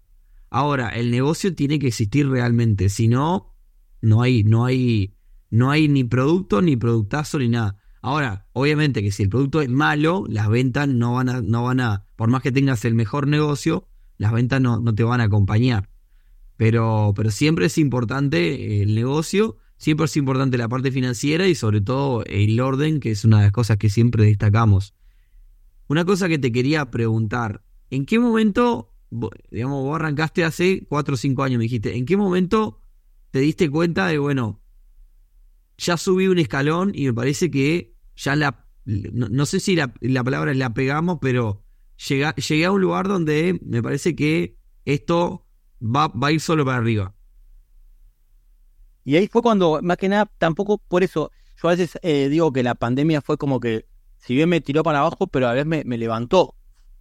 [0.52, 3.56] Ahora, el negocio tiene que existir realmente, si no,
[4.00, 5.16] no hay, no hay,
[5.50, 7.78] no hay ni producto, ni productazo, ni nada.
[8.04, 11.80] Ahora, obviamente que si el producto es malo, las ventas no van a, no van
[11.80, 13.88] a, por más que tengas el mejor negocio,
[14.20, 15.90] las ventas no, no te van a acompañar.
[16.58, 21.82] Pero, pero siempre es importante el negocio, siempre es importante la parte financiera y sobre
[21.82, 24.94] todo el orden, que es una de las cosas que siempre destacamos.
[25.88, 28.94] Una cosa que te quería preguntar, ¿en qué momento,
[29.50, 32.82] digamos, vos arrancaste hace 4 o 5 años, me dijiste, ¿en qué momento
[33.32, 34.62] te diste cuenta de, bueno,
[35.78, 40.54] ya subí un escalón y me parece que ya la, no, sé si la, palabra
[40.54, 41.64] la pegamos, pero
[42.08, 45.46] llegué a un lugar donde me parece que esto
[45.82, 47.14] va, va a ir solo para arriba.
[49.04, 51.32] Y ahí fue cuando, más que nada, tampoco por eso,
[51.62, 53.86] yo a veces eh, digo que la pandemia fue como que,
[54.18, 56.56] si bien me tiró para abajo, pero a veces me, me levantó.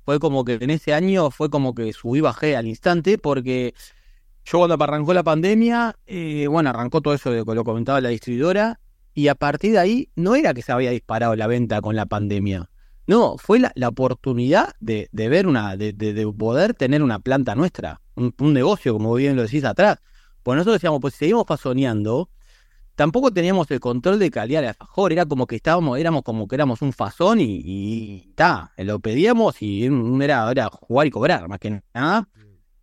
[0.04, 3.74] Fue como que en ese año fue como que subí, bajé al instante, porque
[4.44, 8.80] yo cuando arrancó la pandemia, eh, bueno, arrancó todo eso de lo comentaba la distribuidora,
[9.12, 12.06] y a partir de ahí no era que se había disparado la venta con la
[12.06, 12.70] pandemia.
[13.09, 17.55] No, fue la, la oportunidad de, de, ver una, de, de, poder tener una planta
[17.55, 19.99] nuestra, un, un, negocio, como bien lo decís atrás.
[20.42, 22.29] Pues nosotros decíamos, pues si seguimos fasoneando,
[22.97, 26.55] tampoco teníamos el control de calidad del alfajor, era como que estábamos, éramos como que
[26.55, 29.87] éramos un fasón y ta, lo pedíamos y
[30.21, 32.29] era, era jugar y cobrar, más que nada.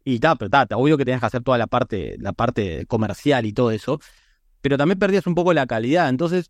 [0.03, 3.45] Y ta, pero ta, obvio que tenías que hacer toda la parte, la parte comercial
[3.45, 3.99] y todo eso,
[4.61, 6.09] pero también perdías un poco la calidad.
[6.09, 6.49] Entonces,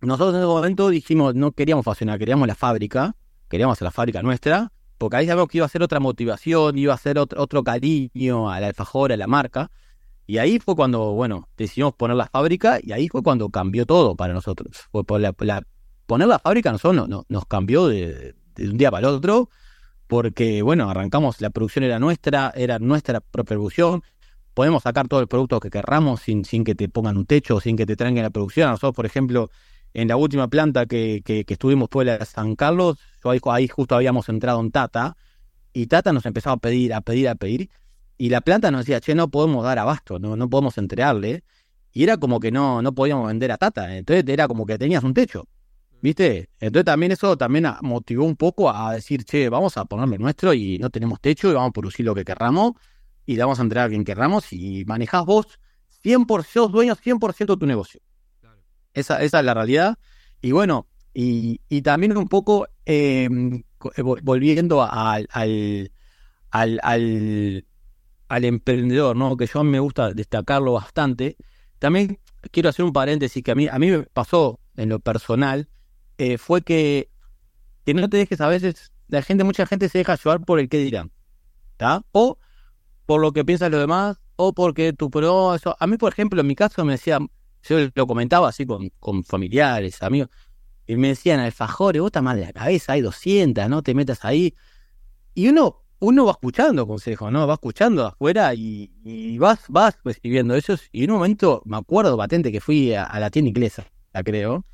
[0.00, 3.16] nosotros en ese momento dijimos, no queríamos fasonar, queríamos la fábrica,
[3.48, 6.94] queríamos hacer la fábrica nuestra, porque ahí sabíamos que iba a ser otra motivación, iba
[6.94, 9.70] a ser otro, otro cariño al alfajor, a la marca.
[10.26, 14.14] Y ahí fue cuando, bueno, decidimos poner la fábrica y ahí fue cuando cambió todo
[14.14, 14.88] para nosotros.
[14.92, 15.32] Fue por la,
[16.06, 19.48] poner la fábrica nosotros no, nos cambió de, un día para el otro
[20.06, 24.02] porque, bueno, arrancamos, la producción era nuestra, era nuestra propia producción,
[24.54, 27.76] podemos sacar todo el producto que querramos sin, sin que te pongan un techo, sin
[27.76, 28.70] que te traigan la producción.
[28.70, 29.50] Nosotros, por ejemplo,
[29.94, 33.40] en la última planta que, que, que estuvimos fue la de San Carlos, yo ahí,
[33.44, 35.16] ahí justo habíamos entrado en Tata,
[35.72, 37.70] y Tata nos empezaba a pedir, a pedir, a pedir,
[38.20, 41.42] y la planta nos decía, che, no podemos dar abasto, no, no podemos entregarle.
[41.90, 43.96] Y era como que no, no podíamos vender a Tata.
[43.96, 45.48] Entonces era como que tenías un techo.
[46.02, 46.50] ¿Viste?
[46.60, 50.78] Entonces también eso también motivó un poco a decir, che, vamos a ponerle nuestro y
[50.78, 52.72] no tenemos techo y vamos a producir lo que querramos
[53.24, 55.46] y le vamos a entregar a quien querramos y manejás vos
[56.04, 58.02] 100%, sos dueños 100% de tu negocio.
[58.94, 59.98] Esa, esa es la realidad.
[60.40, 63.28] Y bueno, y, y también un poco eh,
[64.22, 65.92] volviendo al, al,
[66.50, 67.64] al
[68.30, 69.36] al emprendedor, ¿no?
[69.36, 71.36] Que yo me gusta destacarlo bastante.
[71.80, 72.20] También
[72.52, 75.68] quiero hacer un paréntesis que a mí, a mí me pasó en lo personal,
[76.16, 77.10] eh, fue que,
[77.84, 80.68] que no te dejes a veces, la gente, mucha gente se deja llevar por el
[80.68, 81.10] que dirán,
[81.72, 82.04] ¿está?
[82.12, 82.38] O
[83.04, 85.56] por lo que piensan los demás, o porque tu pro.
[85.80, 87.18] A mí, por ejemplo, en mi caso me decía,
[87.62, 90.30] yo lo comentaba así con, con familiares, amigos,
[90.86, 94.24] y me decían, alfajores, vos estás mal de la cabeza, hay 200, no te metas
[94.24, 94.54] ahí.
[95.34, 97.46] Y uno uno va escuchando consejos, ¿no?
[97.46, 100.88] Va escuchando afuera y, vas, vas recibiendo esos.
[100.92, 104.64] Y en un momento, me acuerdo patente que fui a, la tienda inglesa, la creo,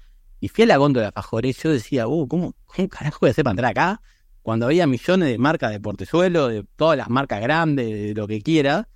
[0.40, 1.60] y fui a la góndola de Fajores.
[1.62, 4.00] Yo decía, uh, ¿cómo, ¿cómo carajo voy a hacer para entrar acá?
[4.42, 8.40] Cuando había millones de marcas de portezuelo, de todas las marcas grandes, de lo que
[8.40, 8.88] quiera.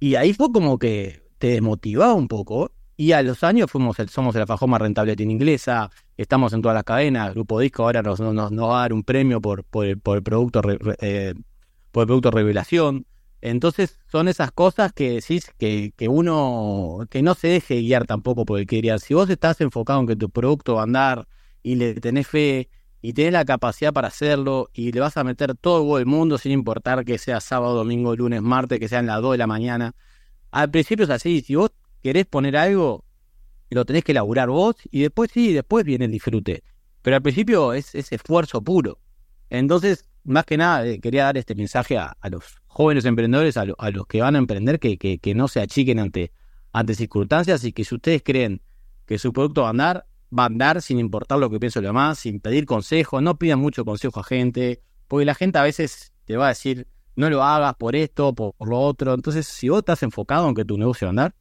[0.00, 2.72] Y ahí fue como que te desmotivaba un poco.
[2.96, 6.52] Y a los años fuimos el, somos el alfajor más rentable de tienda inglesa, estamos
[6.52, 9.40] en todas las cadenas, Grupo Disco ahora nos, nos, nos va a dar un premio
[9.40, 10.62] por, por, el, por el producto
[11.00, 11.34] eh,
[11.90, 13.06] por el producto revelación.
[13.40, 18.44] Entonces son esas cosas que decís que, que uno, que no se deje guiar tampoco
[18.46, 18.98] por el que diría.
[18.98, 21.28] Si vos estás enfocado en que tu producto va a andar
[21.62, 22.70] y le tenés fe
[23.02, 26.52] y tenés la capacidad para hacerlo y le vas a meter todo el mundo sin
[26.52, 29.94] importar que sea sábado, domingo, lunes, martes, que sean las 2 de la mañana.
[30.50, 31.70] Al principio es así, si vos
[32.04, 33.02] querés poner algo,
[33.70, 36.62] lo tenés que elaborar vos y después sí, después viene el disfrute.
[37.00, 38.98] Pero al principio es, ese esfuerzo puro.
[39.48, 44.06] Entonces, más que nada, eh, quería dar este mensaje a, los jóvenes emprendedores, a, los
[44.06, 46.30] que van a emprender, que, que, no se achiquen ante,
[46.72, 48.60] ante circunstancias y que si ustedes creen
[49.06, 50.06] que su producto va a andar,
[50.38, 53.60] va a andar sin importar lo que pienso lo demás, sin pedir consejo, no pidan
[53.60, 56.86] mucho consejo a gente, porque la gente a veces te va a decir,
[57.16, 59.14] no lo hagas por esto, por, por lo otro.
[59.14, 61.34] Entonces, si vos estás enfocado en que tu negocio va a andar,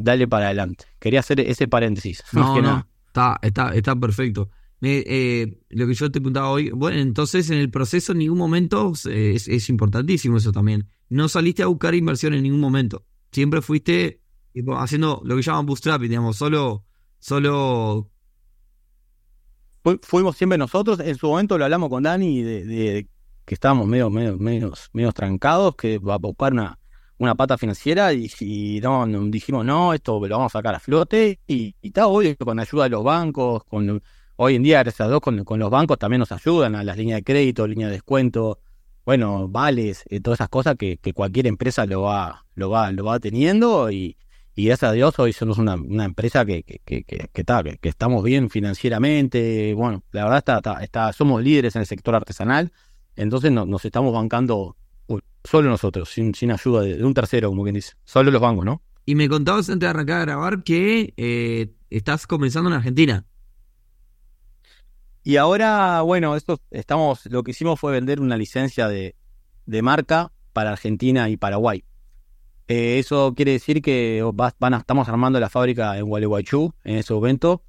[0.00, 0.84] dale para adelante.
[0.98, 2.22] Quería hacer ese paréntesis.
[2.32, 4.50] No, no, Está, está, está perfecto.
[4.82, 8.92] Eh, lo que yo te preguntaba hoy, bueno, entonces en el proceso en ningún momento
[9.10, 10.88] es, importantísimo eso también.
[11.08, 13.04] No saliste a buscar inversión en ningún momento.
[13.32, 14.20] Siempre fuiste
[14.76, 16.84] haciendo lo que llaman bootstrapping, digamos, solo,
[17.18, 18.10] solo.
[20.02, 21.00] Fuimos siempre nosotros.
[21.00, 23.08] En su momento lo hablamos con Dani de,
[23.44, 26.79] que estábamos medio, medio, medio, medio trancados, que va a buscar una,
[27.20, 31.74] una pata financiera y, no, dijimos, no, esto lo vamos a sacar a flote y,
[31.82, 34.02] está obvio con ayuda de los bancos, con
[34.36, 37.18] hoy en día, gracias a Dios, con, los bancos también nos ayudan a las líneas
[37.18, 38.58] de crédito, líneas de descuento,
[39.04, 43.20] bueno, vales, eh, todas esas cosas que, cualquier empresa lo va, lo va, lo va
[43.20, 44.16] teniendo y,
[44.56, 47.28] gracias a Dios hoy somos una, empresa que, que, que, que,
[47.80, 52.72] que, estamos bien financieramente, bueno, la verdad está, está, somos líderes en el sector artesanal,
[53.14, 54.76] entonces nos estamos bancando
[55.44, 57.94] solo nosotros, sin, sin ayuda de, un tercero, como quien dice.
[58.04, 58.82] Solo los bancos, ¿no?
[59.06, 63.24] Y me contabas antes de arrancar a grabar que eh, estás comenzando en Argentina.
[65.22, 69.16] Y ahora, bueno, esto estamos, lo que hicimos fue vender una licencia de,
[69.66, 71.84] de marca para Argentina y Paraguay.
[72.68, 74.22] Eh, eso quiere decir que
[74.58, 77.64] van estamos armando la fábrica en Gualeguaychú en ese momento.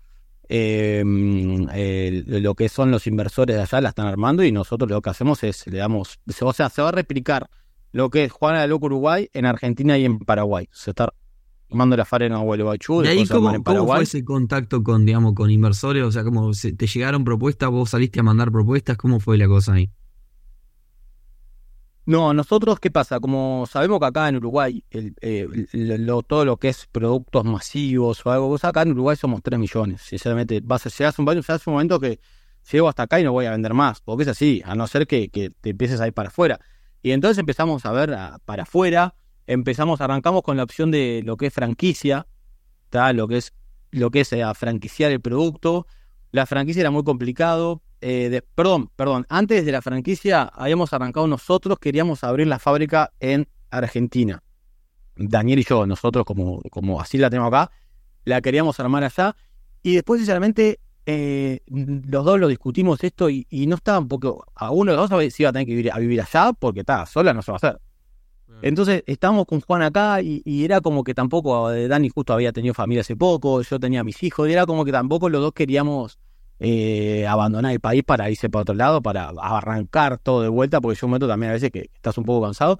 [0.47, 1.03] Eh,
[2.27, 5.43] lo que son los inversores de allá la están armando y nosotros lo que hacemos
[5.43, 7.49] es le damos, o sea, se va a replicar
[7.91, 10.67] lo que es Juana de Loco Uruguay en Argentina y en Paraguay.
[10.71, 11.13] Se está
[11.69, 13.03] armando la fábrica en Gualeguaychú.
[13.03, 13.51] ¿Y ahí cómo,
[13.87, 16.03] fue ese contacto con, digamos, con inversores?
[16.03, 17.69] O sea, ¿cómo te llegaron propuestas?
[17.69, 18.97] ¿Vos saliste a mandar propuestas?
[18.97, 19.89] ¿Cómo fue la cosa ahí?
[22.05, 23.19] No, nosotros, ¿qué pasa?
[23.19, 25.47] Como sabemos que acá en Uruguay, el, eh,
[26.27, 30.01] todo lo que es productos masivos o algo, pues acá en Uruguay somos 3 millones.
[30.01, 32.19] Sinceramente, vas a llegar a un, un momento que
[32.71, 35.05] llego hasta acá y no voy a vender más, porque es así, a no ser
[35.07, 36.59] que, te empieces a ir para afuera.
[37.01, 39.15] Y entonces empezamos a ver para afuera,
[39.47, 42.27] empezamos, arrancamos con la opción de lo que es franquicia,
[42.91, 43.53] lo que es
[43.91, 45.85] lo que es eh, franquiciar el producto.
[46.31, 51.77] La franquicia era muy complicado, eh, perdón, perdón, antes de la franquicia habíamos arrancado nosotros,
[51.77, 54.41] queríamos abrir la fábrica en Argentina.
[55.15, 57.71] Daniel y yo, nosotros como, como así la tenemos acá,
[58.23, 59.35] la queríamos armar allá
[59.83, 60.79] y después sinceramente
[61.11, 65.33] eh, los dos lo discutimos esto y, no estaba porque a uno de los dos
[65.33, 67.55] se iba a tener que vivir, a vivir allá porque está sola no se va
[67.55, 67.79] a hacer.
[68.61, 72.51] Entonces estábamos con Juan acá y, y, era como que tampoco, eh, Dani justo había
[72.51, 75.53] tenido familia hace poco, yo tenía mis hijos, y era como que tampoco los dos
[75.53, 76.19] queríamos
[76.63, 80.99] eh, abandonar el país para irse para otro lado, para arrancar todo de vuelta, porque
[80.99, 82.77] yo un momento también a veces que estás un poco cansado.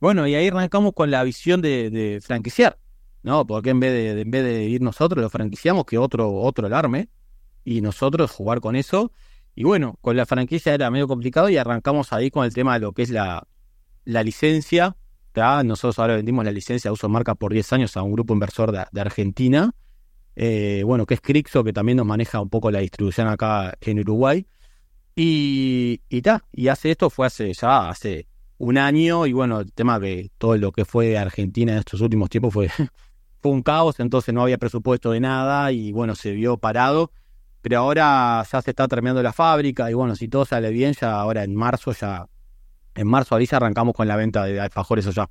[0.00, 2.76] Bueno, y ahí arrancamos con la visión de, franquiciar,
[3.22, 3.46] ¿no?
[3.46, 7.08] Porque en vez de, en vez de ir nosotros, lo franquiciamos, que otro, otro alarme,
[7.64, 9.12] y nosotros jugar con eso.
[9.54, 12.80] Y bueno, con la franquicia era medio complicado y arrancamos ahí con el tema de
[12.80, 13.46] lo que es la,
[14.04, 14.96] la licencia.
[15.34, 18.34] Nosotros ahora vendimos la licencia de uso de marca por 10 años a un grupo
[18.34, 19.74] inversor de Argentina
[20.36, 24.00] eh, bueno, que es Crixo, que también nos maneja un poco la distribución acá en
[24.00, 24.46] Uruguay.
[25.16, 26.22] Y, y,
[26.52, 28.26] y hace esto fue hace ya hace
[28.58, 32.30] un año, y bueno, el tema que todo lo que fue Argentina en estos últimos
[32.30, 32.68] tiempos fue,
[33.40, 37.12] fue un caos, entonces no había presupuesto de nada, y bueno, se vio parado.
[37.64, 41.18] Pero ahora ya se está terminando la fábrica, y bueno, si todo sale bien, ya
[41.18, 42.26] ahora en marzo ya,
[42.94, 45.30] en marzo ahí ya arrancamos con la venta de alfajores allá.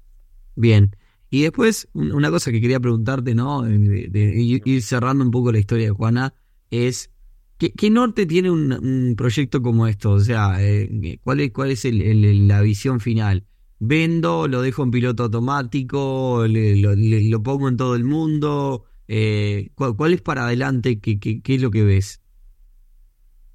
[0.55, 0.95] Bien.
[1.29, 3.69] Y después, una cosa que quería preguntarte, ¿no?
[3.69, 6.33] Ir cerrando un poco la historia de Juana,
[6.71, 7.11] es
[7.59, 10.13] ¿qué, norte tiene un, proyecto como esto?
[10.13, 13.45] O sea, eh, ¿cuál es, cuál es la visión final?
[13.77, 18.85] ¿Vendo, lo dejo en piloto automático, lo, pongo en todo el mundo?
[19.07, 20.99] Eh, ¿cuál, es para adelante?
[20.99, 22.22] ¿Qué, qué, qué es lo que ves?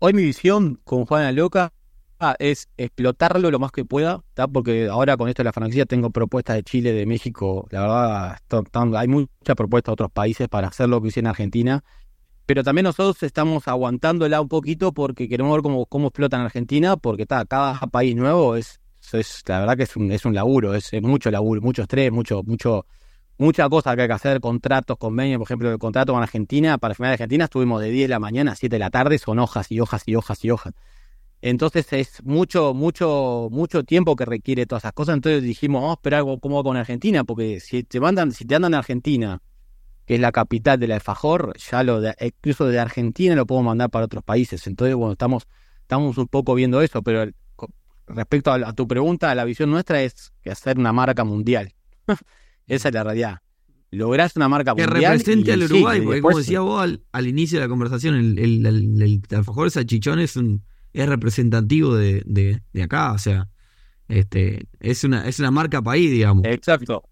[0.00, 1.72] Hoy mi visión con Juana Loca
[2.20, 6.10] Ah, es explotarlo lo más que pueda, porque ahora con esto de la franquicia tengo
[6.10, 10.88] propuestas de Chile, de México, la verdad, hay muchas propuestas de otros países para hacer
[10.88, 11.84] lo que hice en Argentina,
[12.44, 16.96] pero también nosotros estamos aguantándola un poquito porque queremos ver cómo, cómo explota en Argentina,
[16.96, 18.80] porque está cada país nuevo es,
[19.12, 22.42] es la verdad que es un, es un laburo, es, mucho laburo, mucho estrés, mucho,
[22.42, 22.84] mucho,
[23.38, 26.94] mucha cosa que hay que hacer, contratos, convenios, por ejemplo, el contrato con Argentina, para
[26.94, 29.70] de Argentina estuvimos de 10 de la mañana a 7 de la tarde, son hojas
[29.72, 30.74] y hojas y hojas y hojas.
[31.40, 35.14] Entonces es mucho, mucho, mucho tiempo que requiere todas esas cosas.
[35.14, 38.56] Entonces dijimos, vamos a esperar cómo va con Argentina, porque si te mandan, si te
[38.56, 39.40] andan a Argentina,
[40.04, 43.90] que es la capital del alfajor, ya lo de, incluso de Argentina lo podemos mandar
[43.90, 44.66] para otros países.
[44.66, 45.46] Entonces, bueno, estamos,
[45.82, 47.30] estamos un poco viendo eso, pero
[48.08, 51.72] respecto a, tu pregunta, la visión nuestra es hacer una marca mundial.
[52.68, 53.38] Esa es la realidad.
[53.90, 54.90] Lográs una marca mundial.
[54.90, 58.66] Que represente al Uruguay, porque como decía vos al, inicio de la conversación, el, el,
[58.66, 63.48] el, el alfajor salchichón es un es representativo de, de, acá, o sea,
[64.08, 66.44] este, es una, es una marca país, digamos.
[66.44, 67.04] Exacto.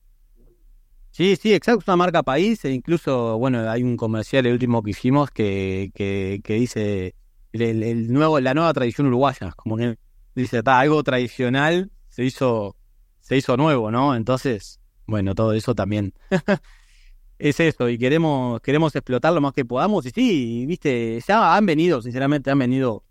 [1.10, 4.82] Sí, sí, exacto, es una marca país, e incluso, bueno, hay un comercial, el último
[4.82, 7.14] que hicimos, que, que, que dice
[7.52, 9.98] el, nuevo, la nueva tradición uruguaya, como que
[10.34, 12.76] dice, está algo tradicional se hizo,
[13.20, 14.14] se hizo nuevo, ¿no?
[14.14, 16.12] Entonces, bueno, todo eso también
[17.38, 21.66] es eso, y queremos, queremos explotar lo más que podamos, y sí, viste, ya han
[21.66, 23.04] venido, sinceramente, han venido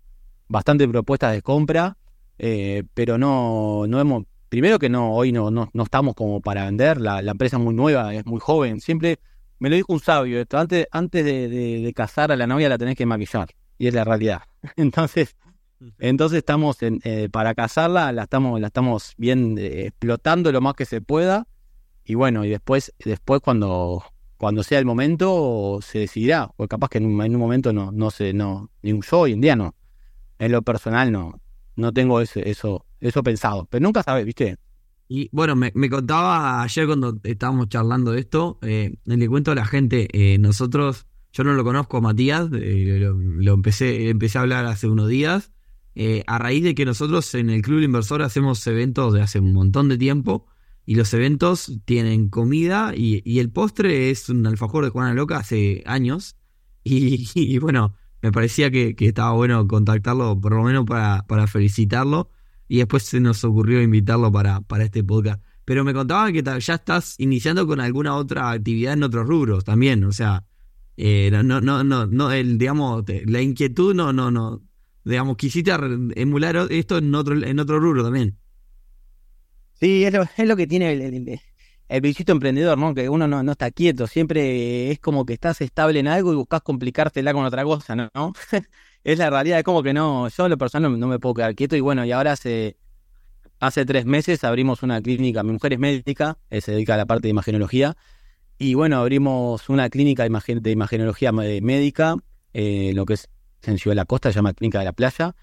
[0.48, 1.96] bastante propuestas de compra,
[2.38, 7.00] eh, pero no, no hemos, primero que no, hoy no, no, estamos como para vender,
[7.00, 9.18] la, empresa es muy nueva, es muy joven, siempre
[9.58, 12.96] me lo dijo un sabio, esto, antes, antes de, casar a la novia la tenés
[12.96, 13.48] que maquillar,
[13.78, 14.42] y es la realidad.
[14.76, 15.36] Entonces,
[15.98, 20.72] entonces estamos en, eh, para casarla, la estamos, la estamos bien eh, explotando lo más
[20.72, 21.46] que se pueda,
[22.06, 24.02] y bueno, y después, después cuando,
[24.36, 27.92] cuando sea el momento se decidirá, porque capaz que en un, en un momento no,
[27.92, 29.74] no sé, no, ni show hoy en día no,
[30.38, 31.40] en lo personal no,
[31.76, 33.66] no tengo ese, eso, eso pensado.
[33.70, 34.56] Pero nunca sabes, ¿viste?
[35.08, 39.64] Y bueno, me, contaba ayer cuando estábamos charlando de esto, eh, le cuento a la
[39.64, 44.66] gente, eh, nosotros, yo no lo conozco a Matías, eh, lo, empecé, empecé a hablar
[44.66, 45.52] hace unos días,
[45.94, 49.52] eh, a raíz de que nosotros en el Club Inversor hacemos eventos de hace un
[49.52, 50.46] montón de tiempo,
[50.86, 55.82] y los eventos tienen comida y, el postre es un alfajor de Juana Loca hace
[55.84, 56.36] años.
[56.84, 62.30] Y, bueno, me parecía que, estaba bueno contactarlo, por lo menos para, para felicitarlo.
[62.68, 65.42] Y después se nos ocurrió invitarlo para, para este podcast.
[65.64, 70.04] Pero me contaba que ya estás iniciando con alguna otra actividad en otros rubros también.
[70.04, 70.44] O sea,
[70.96, 74.62] eh, no, no, no, no, el, digamos, la inquietud no, no, no.
[75.04, 75.72] Digamos, quisiste
[76.14, 78.38] emular esto en otro, en otro rubro también.
[79.78, 81.40] Sí, es lo, es lo que tiene el, el,
[82.28, 82.94] emprendedor, ¿no?
[82.94, 86.62] Que uno no, está quieto, siempre es como que estás estable en algo y buscas
[86.62, 88.10] complicártela con otra cosa, ¿no?
[89.04, 91.76] es la realidad, es como que no, yo lo personal no, me puedo quedar quieto
[91.76, 92.76] y bueno, y ahora hace,
[93.60, 97.06] hace tres meses abrimos una clínica, mi mujer es médica, eh, se dedica a la
[97.06, 97.96] parte de imagenología,
[98.58, 102.16] y bueno, abrimos una clínica de, imagen, de imagenología médica,
[102.54, 103.28] eh, lo que es
[103.62, 105.34] en Ciudad de la Costa, se llama Clínica de la Playa,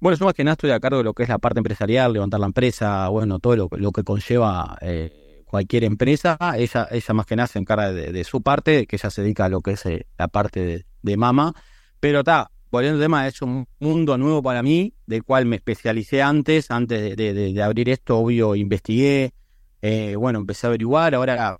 [0.00, 2.12] bueno, yo más que nada estoy a cargo de lo que es la parte empresarial,
[2.12, 6.36] levantar la empresa, bueno, todo lo, que conlleva eh, cualquier empresa.
[6.56, 9.48] Ella, ella más que nada se encarga de, su parte, que ella se dedica a
[9.48, 11.54] lo que es eh, la parte de, mama.
[11.98, 16.22] Pero está, volviendo al tema, es un mundo nuevo para mí, del cual me especialicé
[16.22, 19.32] antes, antes de, abrir esto, obvio, investigué,
[19.80, 21.56] eh, bueno, empecé a averiguar, ahora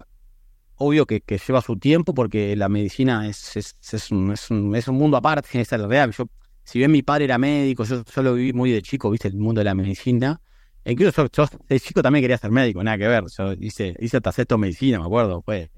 [0.77, 4.89] obvio que, lleva su tiempo porque la medicina es, es, es, un, es, un, es
[4.89, 6.13] un mundo aparte, es el real.
[6.13, 6.27] Yo
[6.67, 9.37] si bien mi padre era médico, yo, solo lo viví muy de chico, viste, el
[9.37, 10.41] mundo de la medicina.
[10.85, 13.25] E incluso yo, de chico también quería ser médico, nada que ver.
[13.39, 15.71] Yo hice, hice hasta sexto medicina, me acuerdo, pues,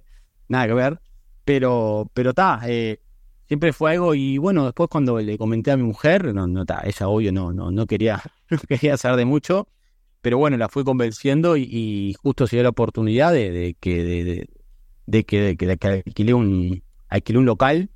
[0.49, 0.99] nada que ver.
[1.45, 3.01] Pero, pero está, eh,
[3.47, 6.81] siempre fue algo, y bueno, después cuando le comenté a mi mujer, no, no está,
[6.85, 9.69] ella obvio no, no, no quería, no quería saber de mucho,
[10.23, 14.49] pero bueno, la fui convenciendo y, justo se dio la oportunidad de, que, de, de,
[15.07, 17.91] de que un, alquilé un local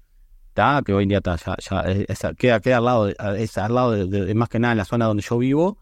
[0.85, 4.49] que hoy en día ya, queda, queda al lado, de, es al lado de, más
[4.49, 5.79] que nada en la zona donde yo vivo.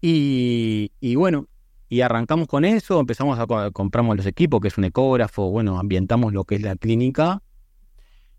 [0.00, 1.48] Y, bueno,
[1.88, 6.32] y arrancamos con eso, empezamos a compramos los equipos, que es un ecógrafo, bueno, ambientamos
[6.32, 7.42] lo que es la clínica.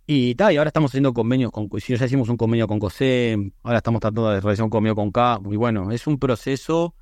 [0.07, 3.51] Y tal, y ahora estamos haciendo convenios con, si ya hicimos un convenio con COSEM,
[3.63, 6.93] ahora estamos tratando de realizar un convenio con K, y bueno, es un proceso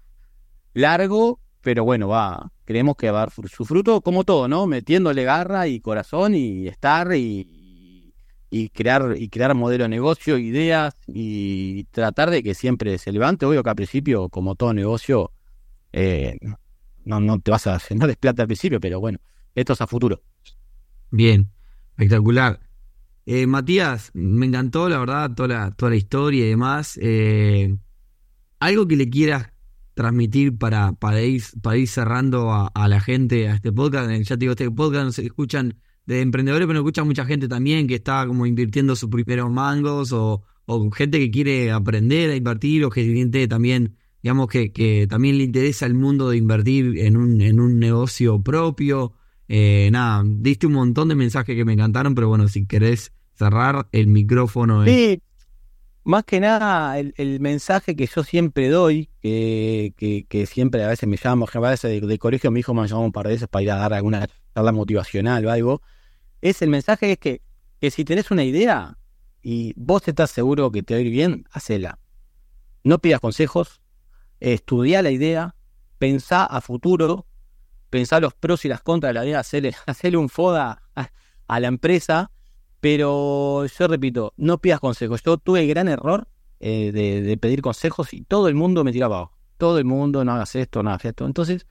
[0.74, 4.68] largo, pero bueno, va, creemos que va a dar su fruto, como todo, ¿no?
[4.68, 7.53] Metiéndole garra y corazón y estar y,
[8.54, 13.48] y crear y crear modelo de negocio, ideas y tratar de que siempre se levante.
[13.48, 15.32] Obvio que al principio, como todo negocio,
[15.92, 16.38] eh,
[17.04, 19.18] no, no te vas a llenar de plata al principio, pero bueno,
[19.56, 20.22] esto es a futuro.
[21.10, 21.50] Bien,
[21.98, 22.60] espectacular.
[23.26, 27.00] Eh, Matías, me encantó la verdad toda la, toda la historia y demás.
[27.02, 27.76] Eh,
[28.60, 29.52] algo que le quieras
[29.96, 34.12] transmitir para, para, ir, para ir cerrando a, la gente a este podcast.
[34.12, 37.96] Ya te digo, este podcast nos escuchan de emprendedores, pero escucha mucha gente también que
[37.96, 40.44] está como invirtiendo sus primeros mangos o,
[40.94, 45.86] gente que quiere aprender a invertir o que también, digamos, que, que también le interesa
[45.86, 49.14] el mundo de invertir en un, en un negocio propio.
[49.50, 53.88] Eh, nada, diste un montón de mensajes que me encantaron, pero bueno, si querés cerrar
[53.92, 54.86] el micrófono.
[54.86, 55.22] Sí,
[56.04, 59.94] más que nada el, mensaje que yo siempre doy, que,
[60.28, 62.86] que, siempre a veces me llamo, a veces de, de, colegio mi hijo me ha
[62.86, 65.82] llamado un par de veces para ir a dar alguna charla motivacional o algo,
[66.42, 67.42] es el mensaje es que,
[67.80, 68.98] que si tenés una idea
[69.42, 72.00] y vos estás seguro que te va a ir bien, hacela.
[72.84, 73.82] No pidas consejos,
[74.40, 75.56] estudia la idea,
[76.00, 77.26] pensá a futuro,
[77.90, 79.40] pensá los pros y las contras de la idea,
[79.86, 82.32] hacele, un foda a, la empresa,
[82.84, 85.24] pero yo repito, no pidas consejos.
[85.24, 86.28] Yo tuve el gran error
[86.60, 89.38] eh, de, pedir consejos y todo el mundo me tiraba abajo.
[89.58, 91.26] Todo el mundo, no hagas esto, no hagas esto.
[91.26, 91.66] Entonces,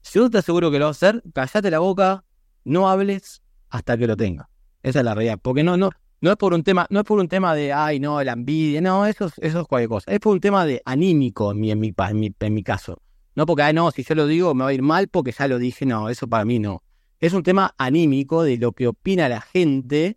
[0.00, 2.24] si vos estás seguro que lo vas a hacer, callate la boca,
[2.64, 4.48] no hables, hasta que lo tenga.
[4.82, 5.38] Esa es la realidad.
[5.42, 5.90] Porque no, no,
[6.22, 8.80] no es por un tema, no es por un tema de ay no, la envidia,
[8.80, 10.10] no, eso, eso es cualquier cosa.
[10.10, 11.94] Es por un tema de anímico en mi, en mi,
[12.40, 13.02] en mi, caso.
[13.34, 15.48] No porque, ay no, si yo lo digo me va a ir mal porque ya
[15.48, 16.82] lo dije, no, eso para mí no.
[17.20, 20.16] Es un tema anímico de lo que opina la gente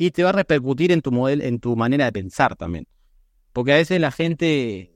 [0.00, 2.88] y te va a repercutir en tu modelo, en tu manera de pensar también.
[3.52, 4.94] Porque a veces la gente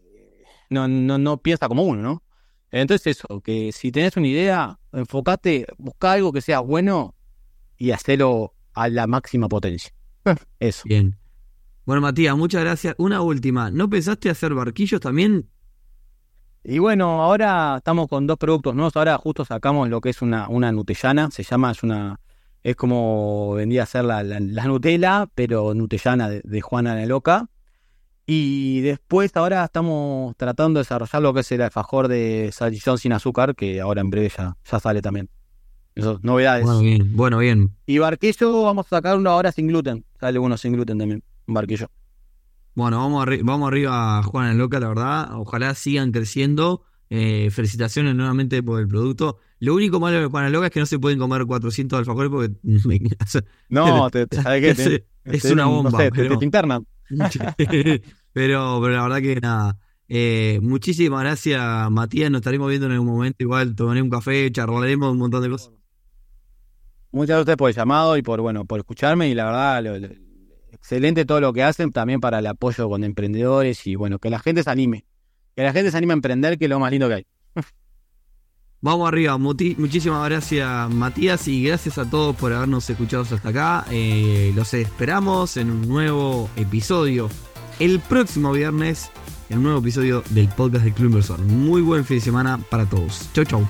[0.70, 2.22] no, no, no piensa como uno, ¿no?
[2.70, 7.14] Entonces eso, que si tenés una idea, enfocate, busca algo que sea bueno
[7.76, 9.92] y hacerlo a la máxima potencia.
[10.59, 10.84] Eso.
[10.86, 11.18] Bien.
[11.84, 12.94] Bueno, Matías, muchas gracias.
[12.96, 13.70] Una última.
[13.70, 15.50] ¿No pensaste hacer barquillos también?
[16.62, 18.96] Y bueno, ahora estamos con dos productos nuevos.
[18.96, 21.30] Ahora justo sacamos lo que es una, una nutellana.
[21.30, 22.18] Se llama, es una,
[22.64, 27.50] es como vendría a ser la, la, Nutella, pero nutellana de, Juana la Loca.
[28.26, 33.12] Y después ahora estamos tratando de desarrollar lo que es el alfajor de salchichón sin
[33.12, 35.28] azúcar, que ahora en breve ya, ya sale también.
[35.94, 36.64] Eso, novedades.
[36.64, 37.76] Bueno, bien, bueno, bien.
[37.84, 40.06] Y barquillo, vamos a sacar uno ahora sin gluten.
[40.18, 41.90] Sale uno sin gluten también, barquillo.
[42.74, 45.38] Bueno, vamos, vamos arriba, Juan Loca, la verdad.
[45.38, 46.82] Ojalá sigan creciendo.
[47.16, 49.38] Eh, felicitaciones nuevamente por el producto.
[49.60, 52.54] Lo único malo de Juana Loca es que no se pueden comer 400 alfajores porque.
[53.68, 55.04] no, te, ¿sabes qué?
[55.26, 55.96] es, una bomba.
[56.12, 56.50] pero, te,
[58.32, 59.78] pero, pero la verdad que nada.
[60.08, 62.32] Eh, muchísimas gracias, Matías.
[62.32, 63.36] Nos estaremos viendo en algún momento.
[63.38, 65.70] Igual tomaré un café, charlaremos un montón de cosas.
[67.12, 69.28] Muchas gracias a ustedes por el llamado y por bueno por escucharme.
[69.28, 70.10] Y la verdad,
[70.72, 74.40] excelente todo lo que hacen también para el apoyo con emprendedores y bueno, que la
[74.40, 75.04] gente se anime.
[75.57, 77.26] Que la gente se anime a emprender, que es lo más lindo que hay.
[78.84, 83.86] Vamos arriba, muchísimas gracias Matías y gracias a todos por habernos escuchado hasta acá.
[83.90, 87.30] Eh, los esperamos en un nuevo episodio
[87.78, 89.11] el próximo viernes,
[89.48, 91.40] en un nuevo episodio del podcast del Club Inversor.
[91.40, 93.30] Muy buen fin de semana para todos.
[93.32, 93.66] Chau chau.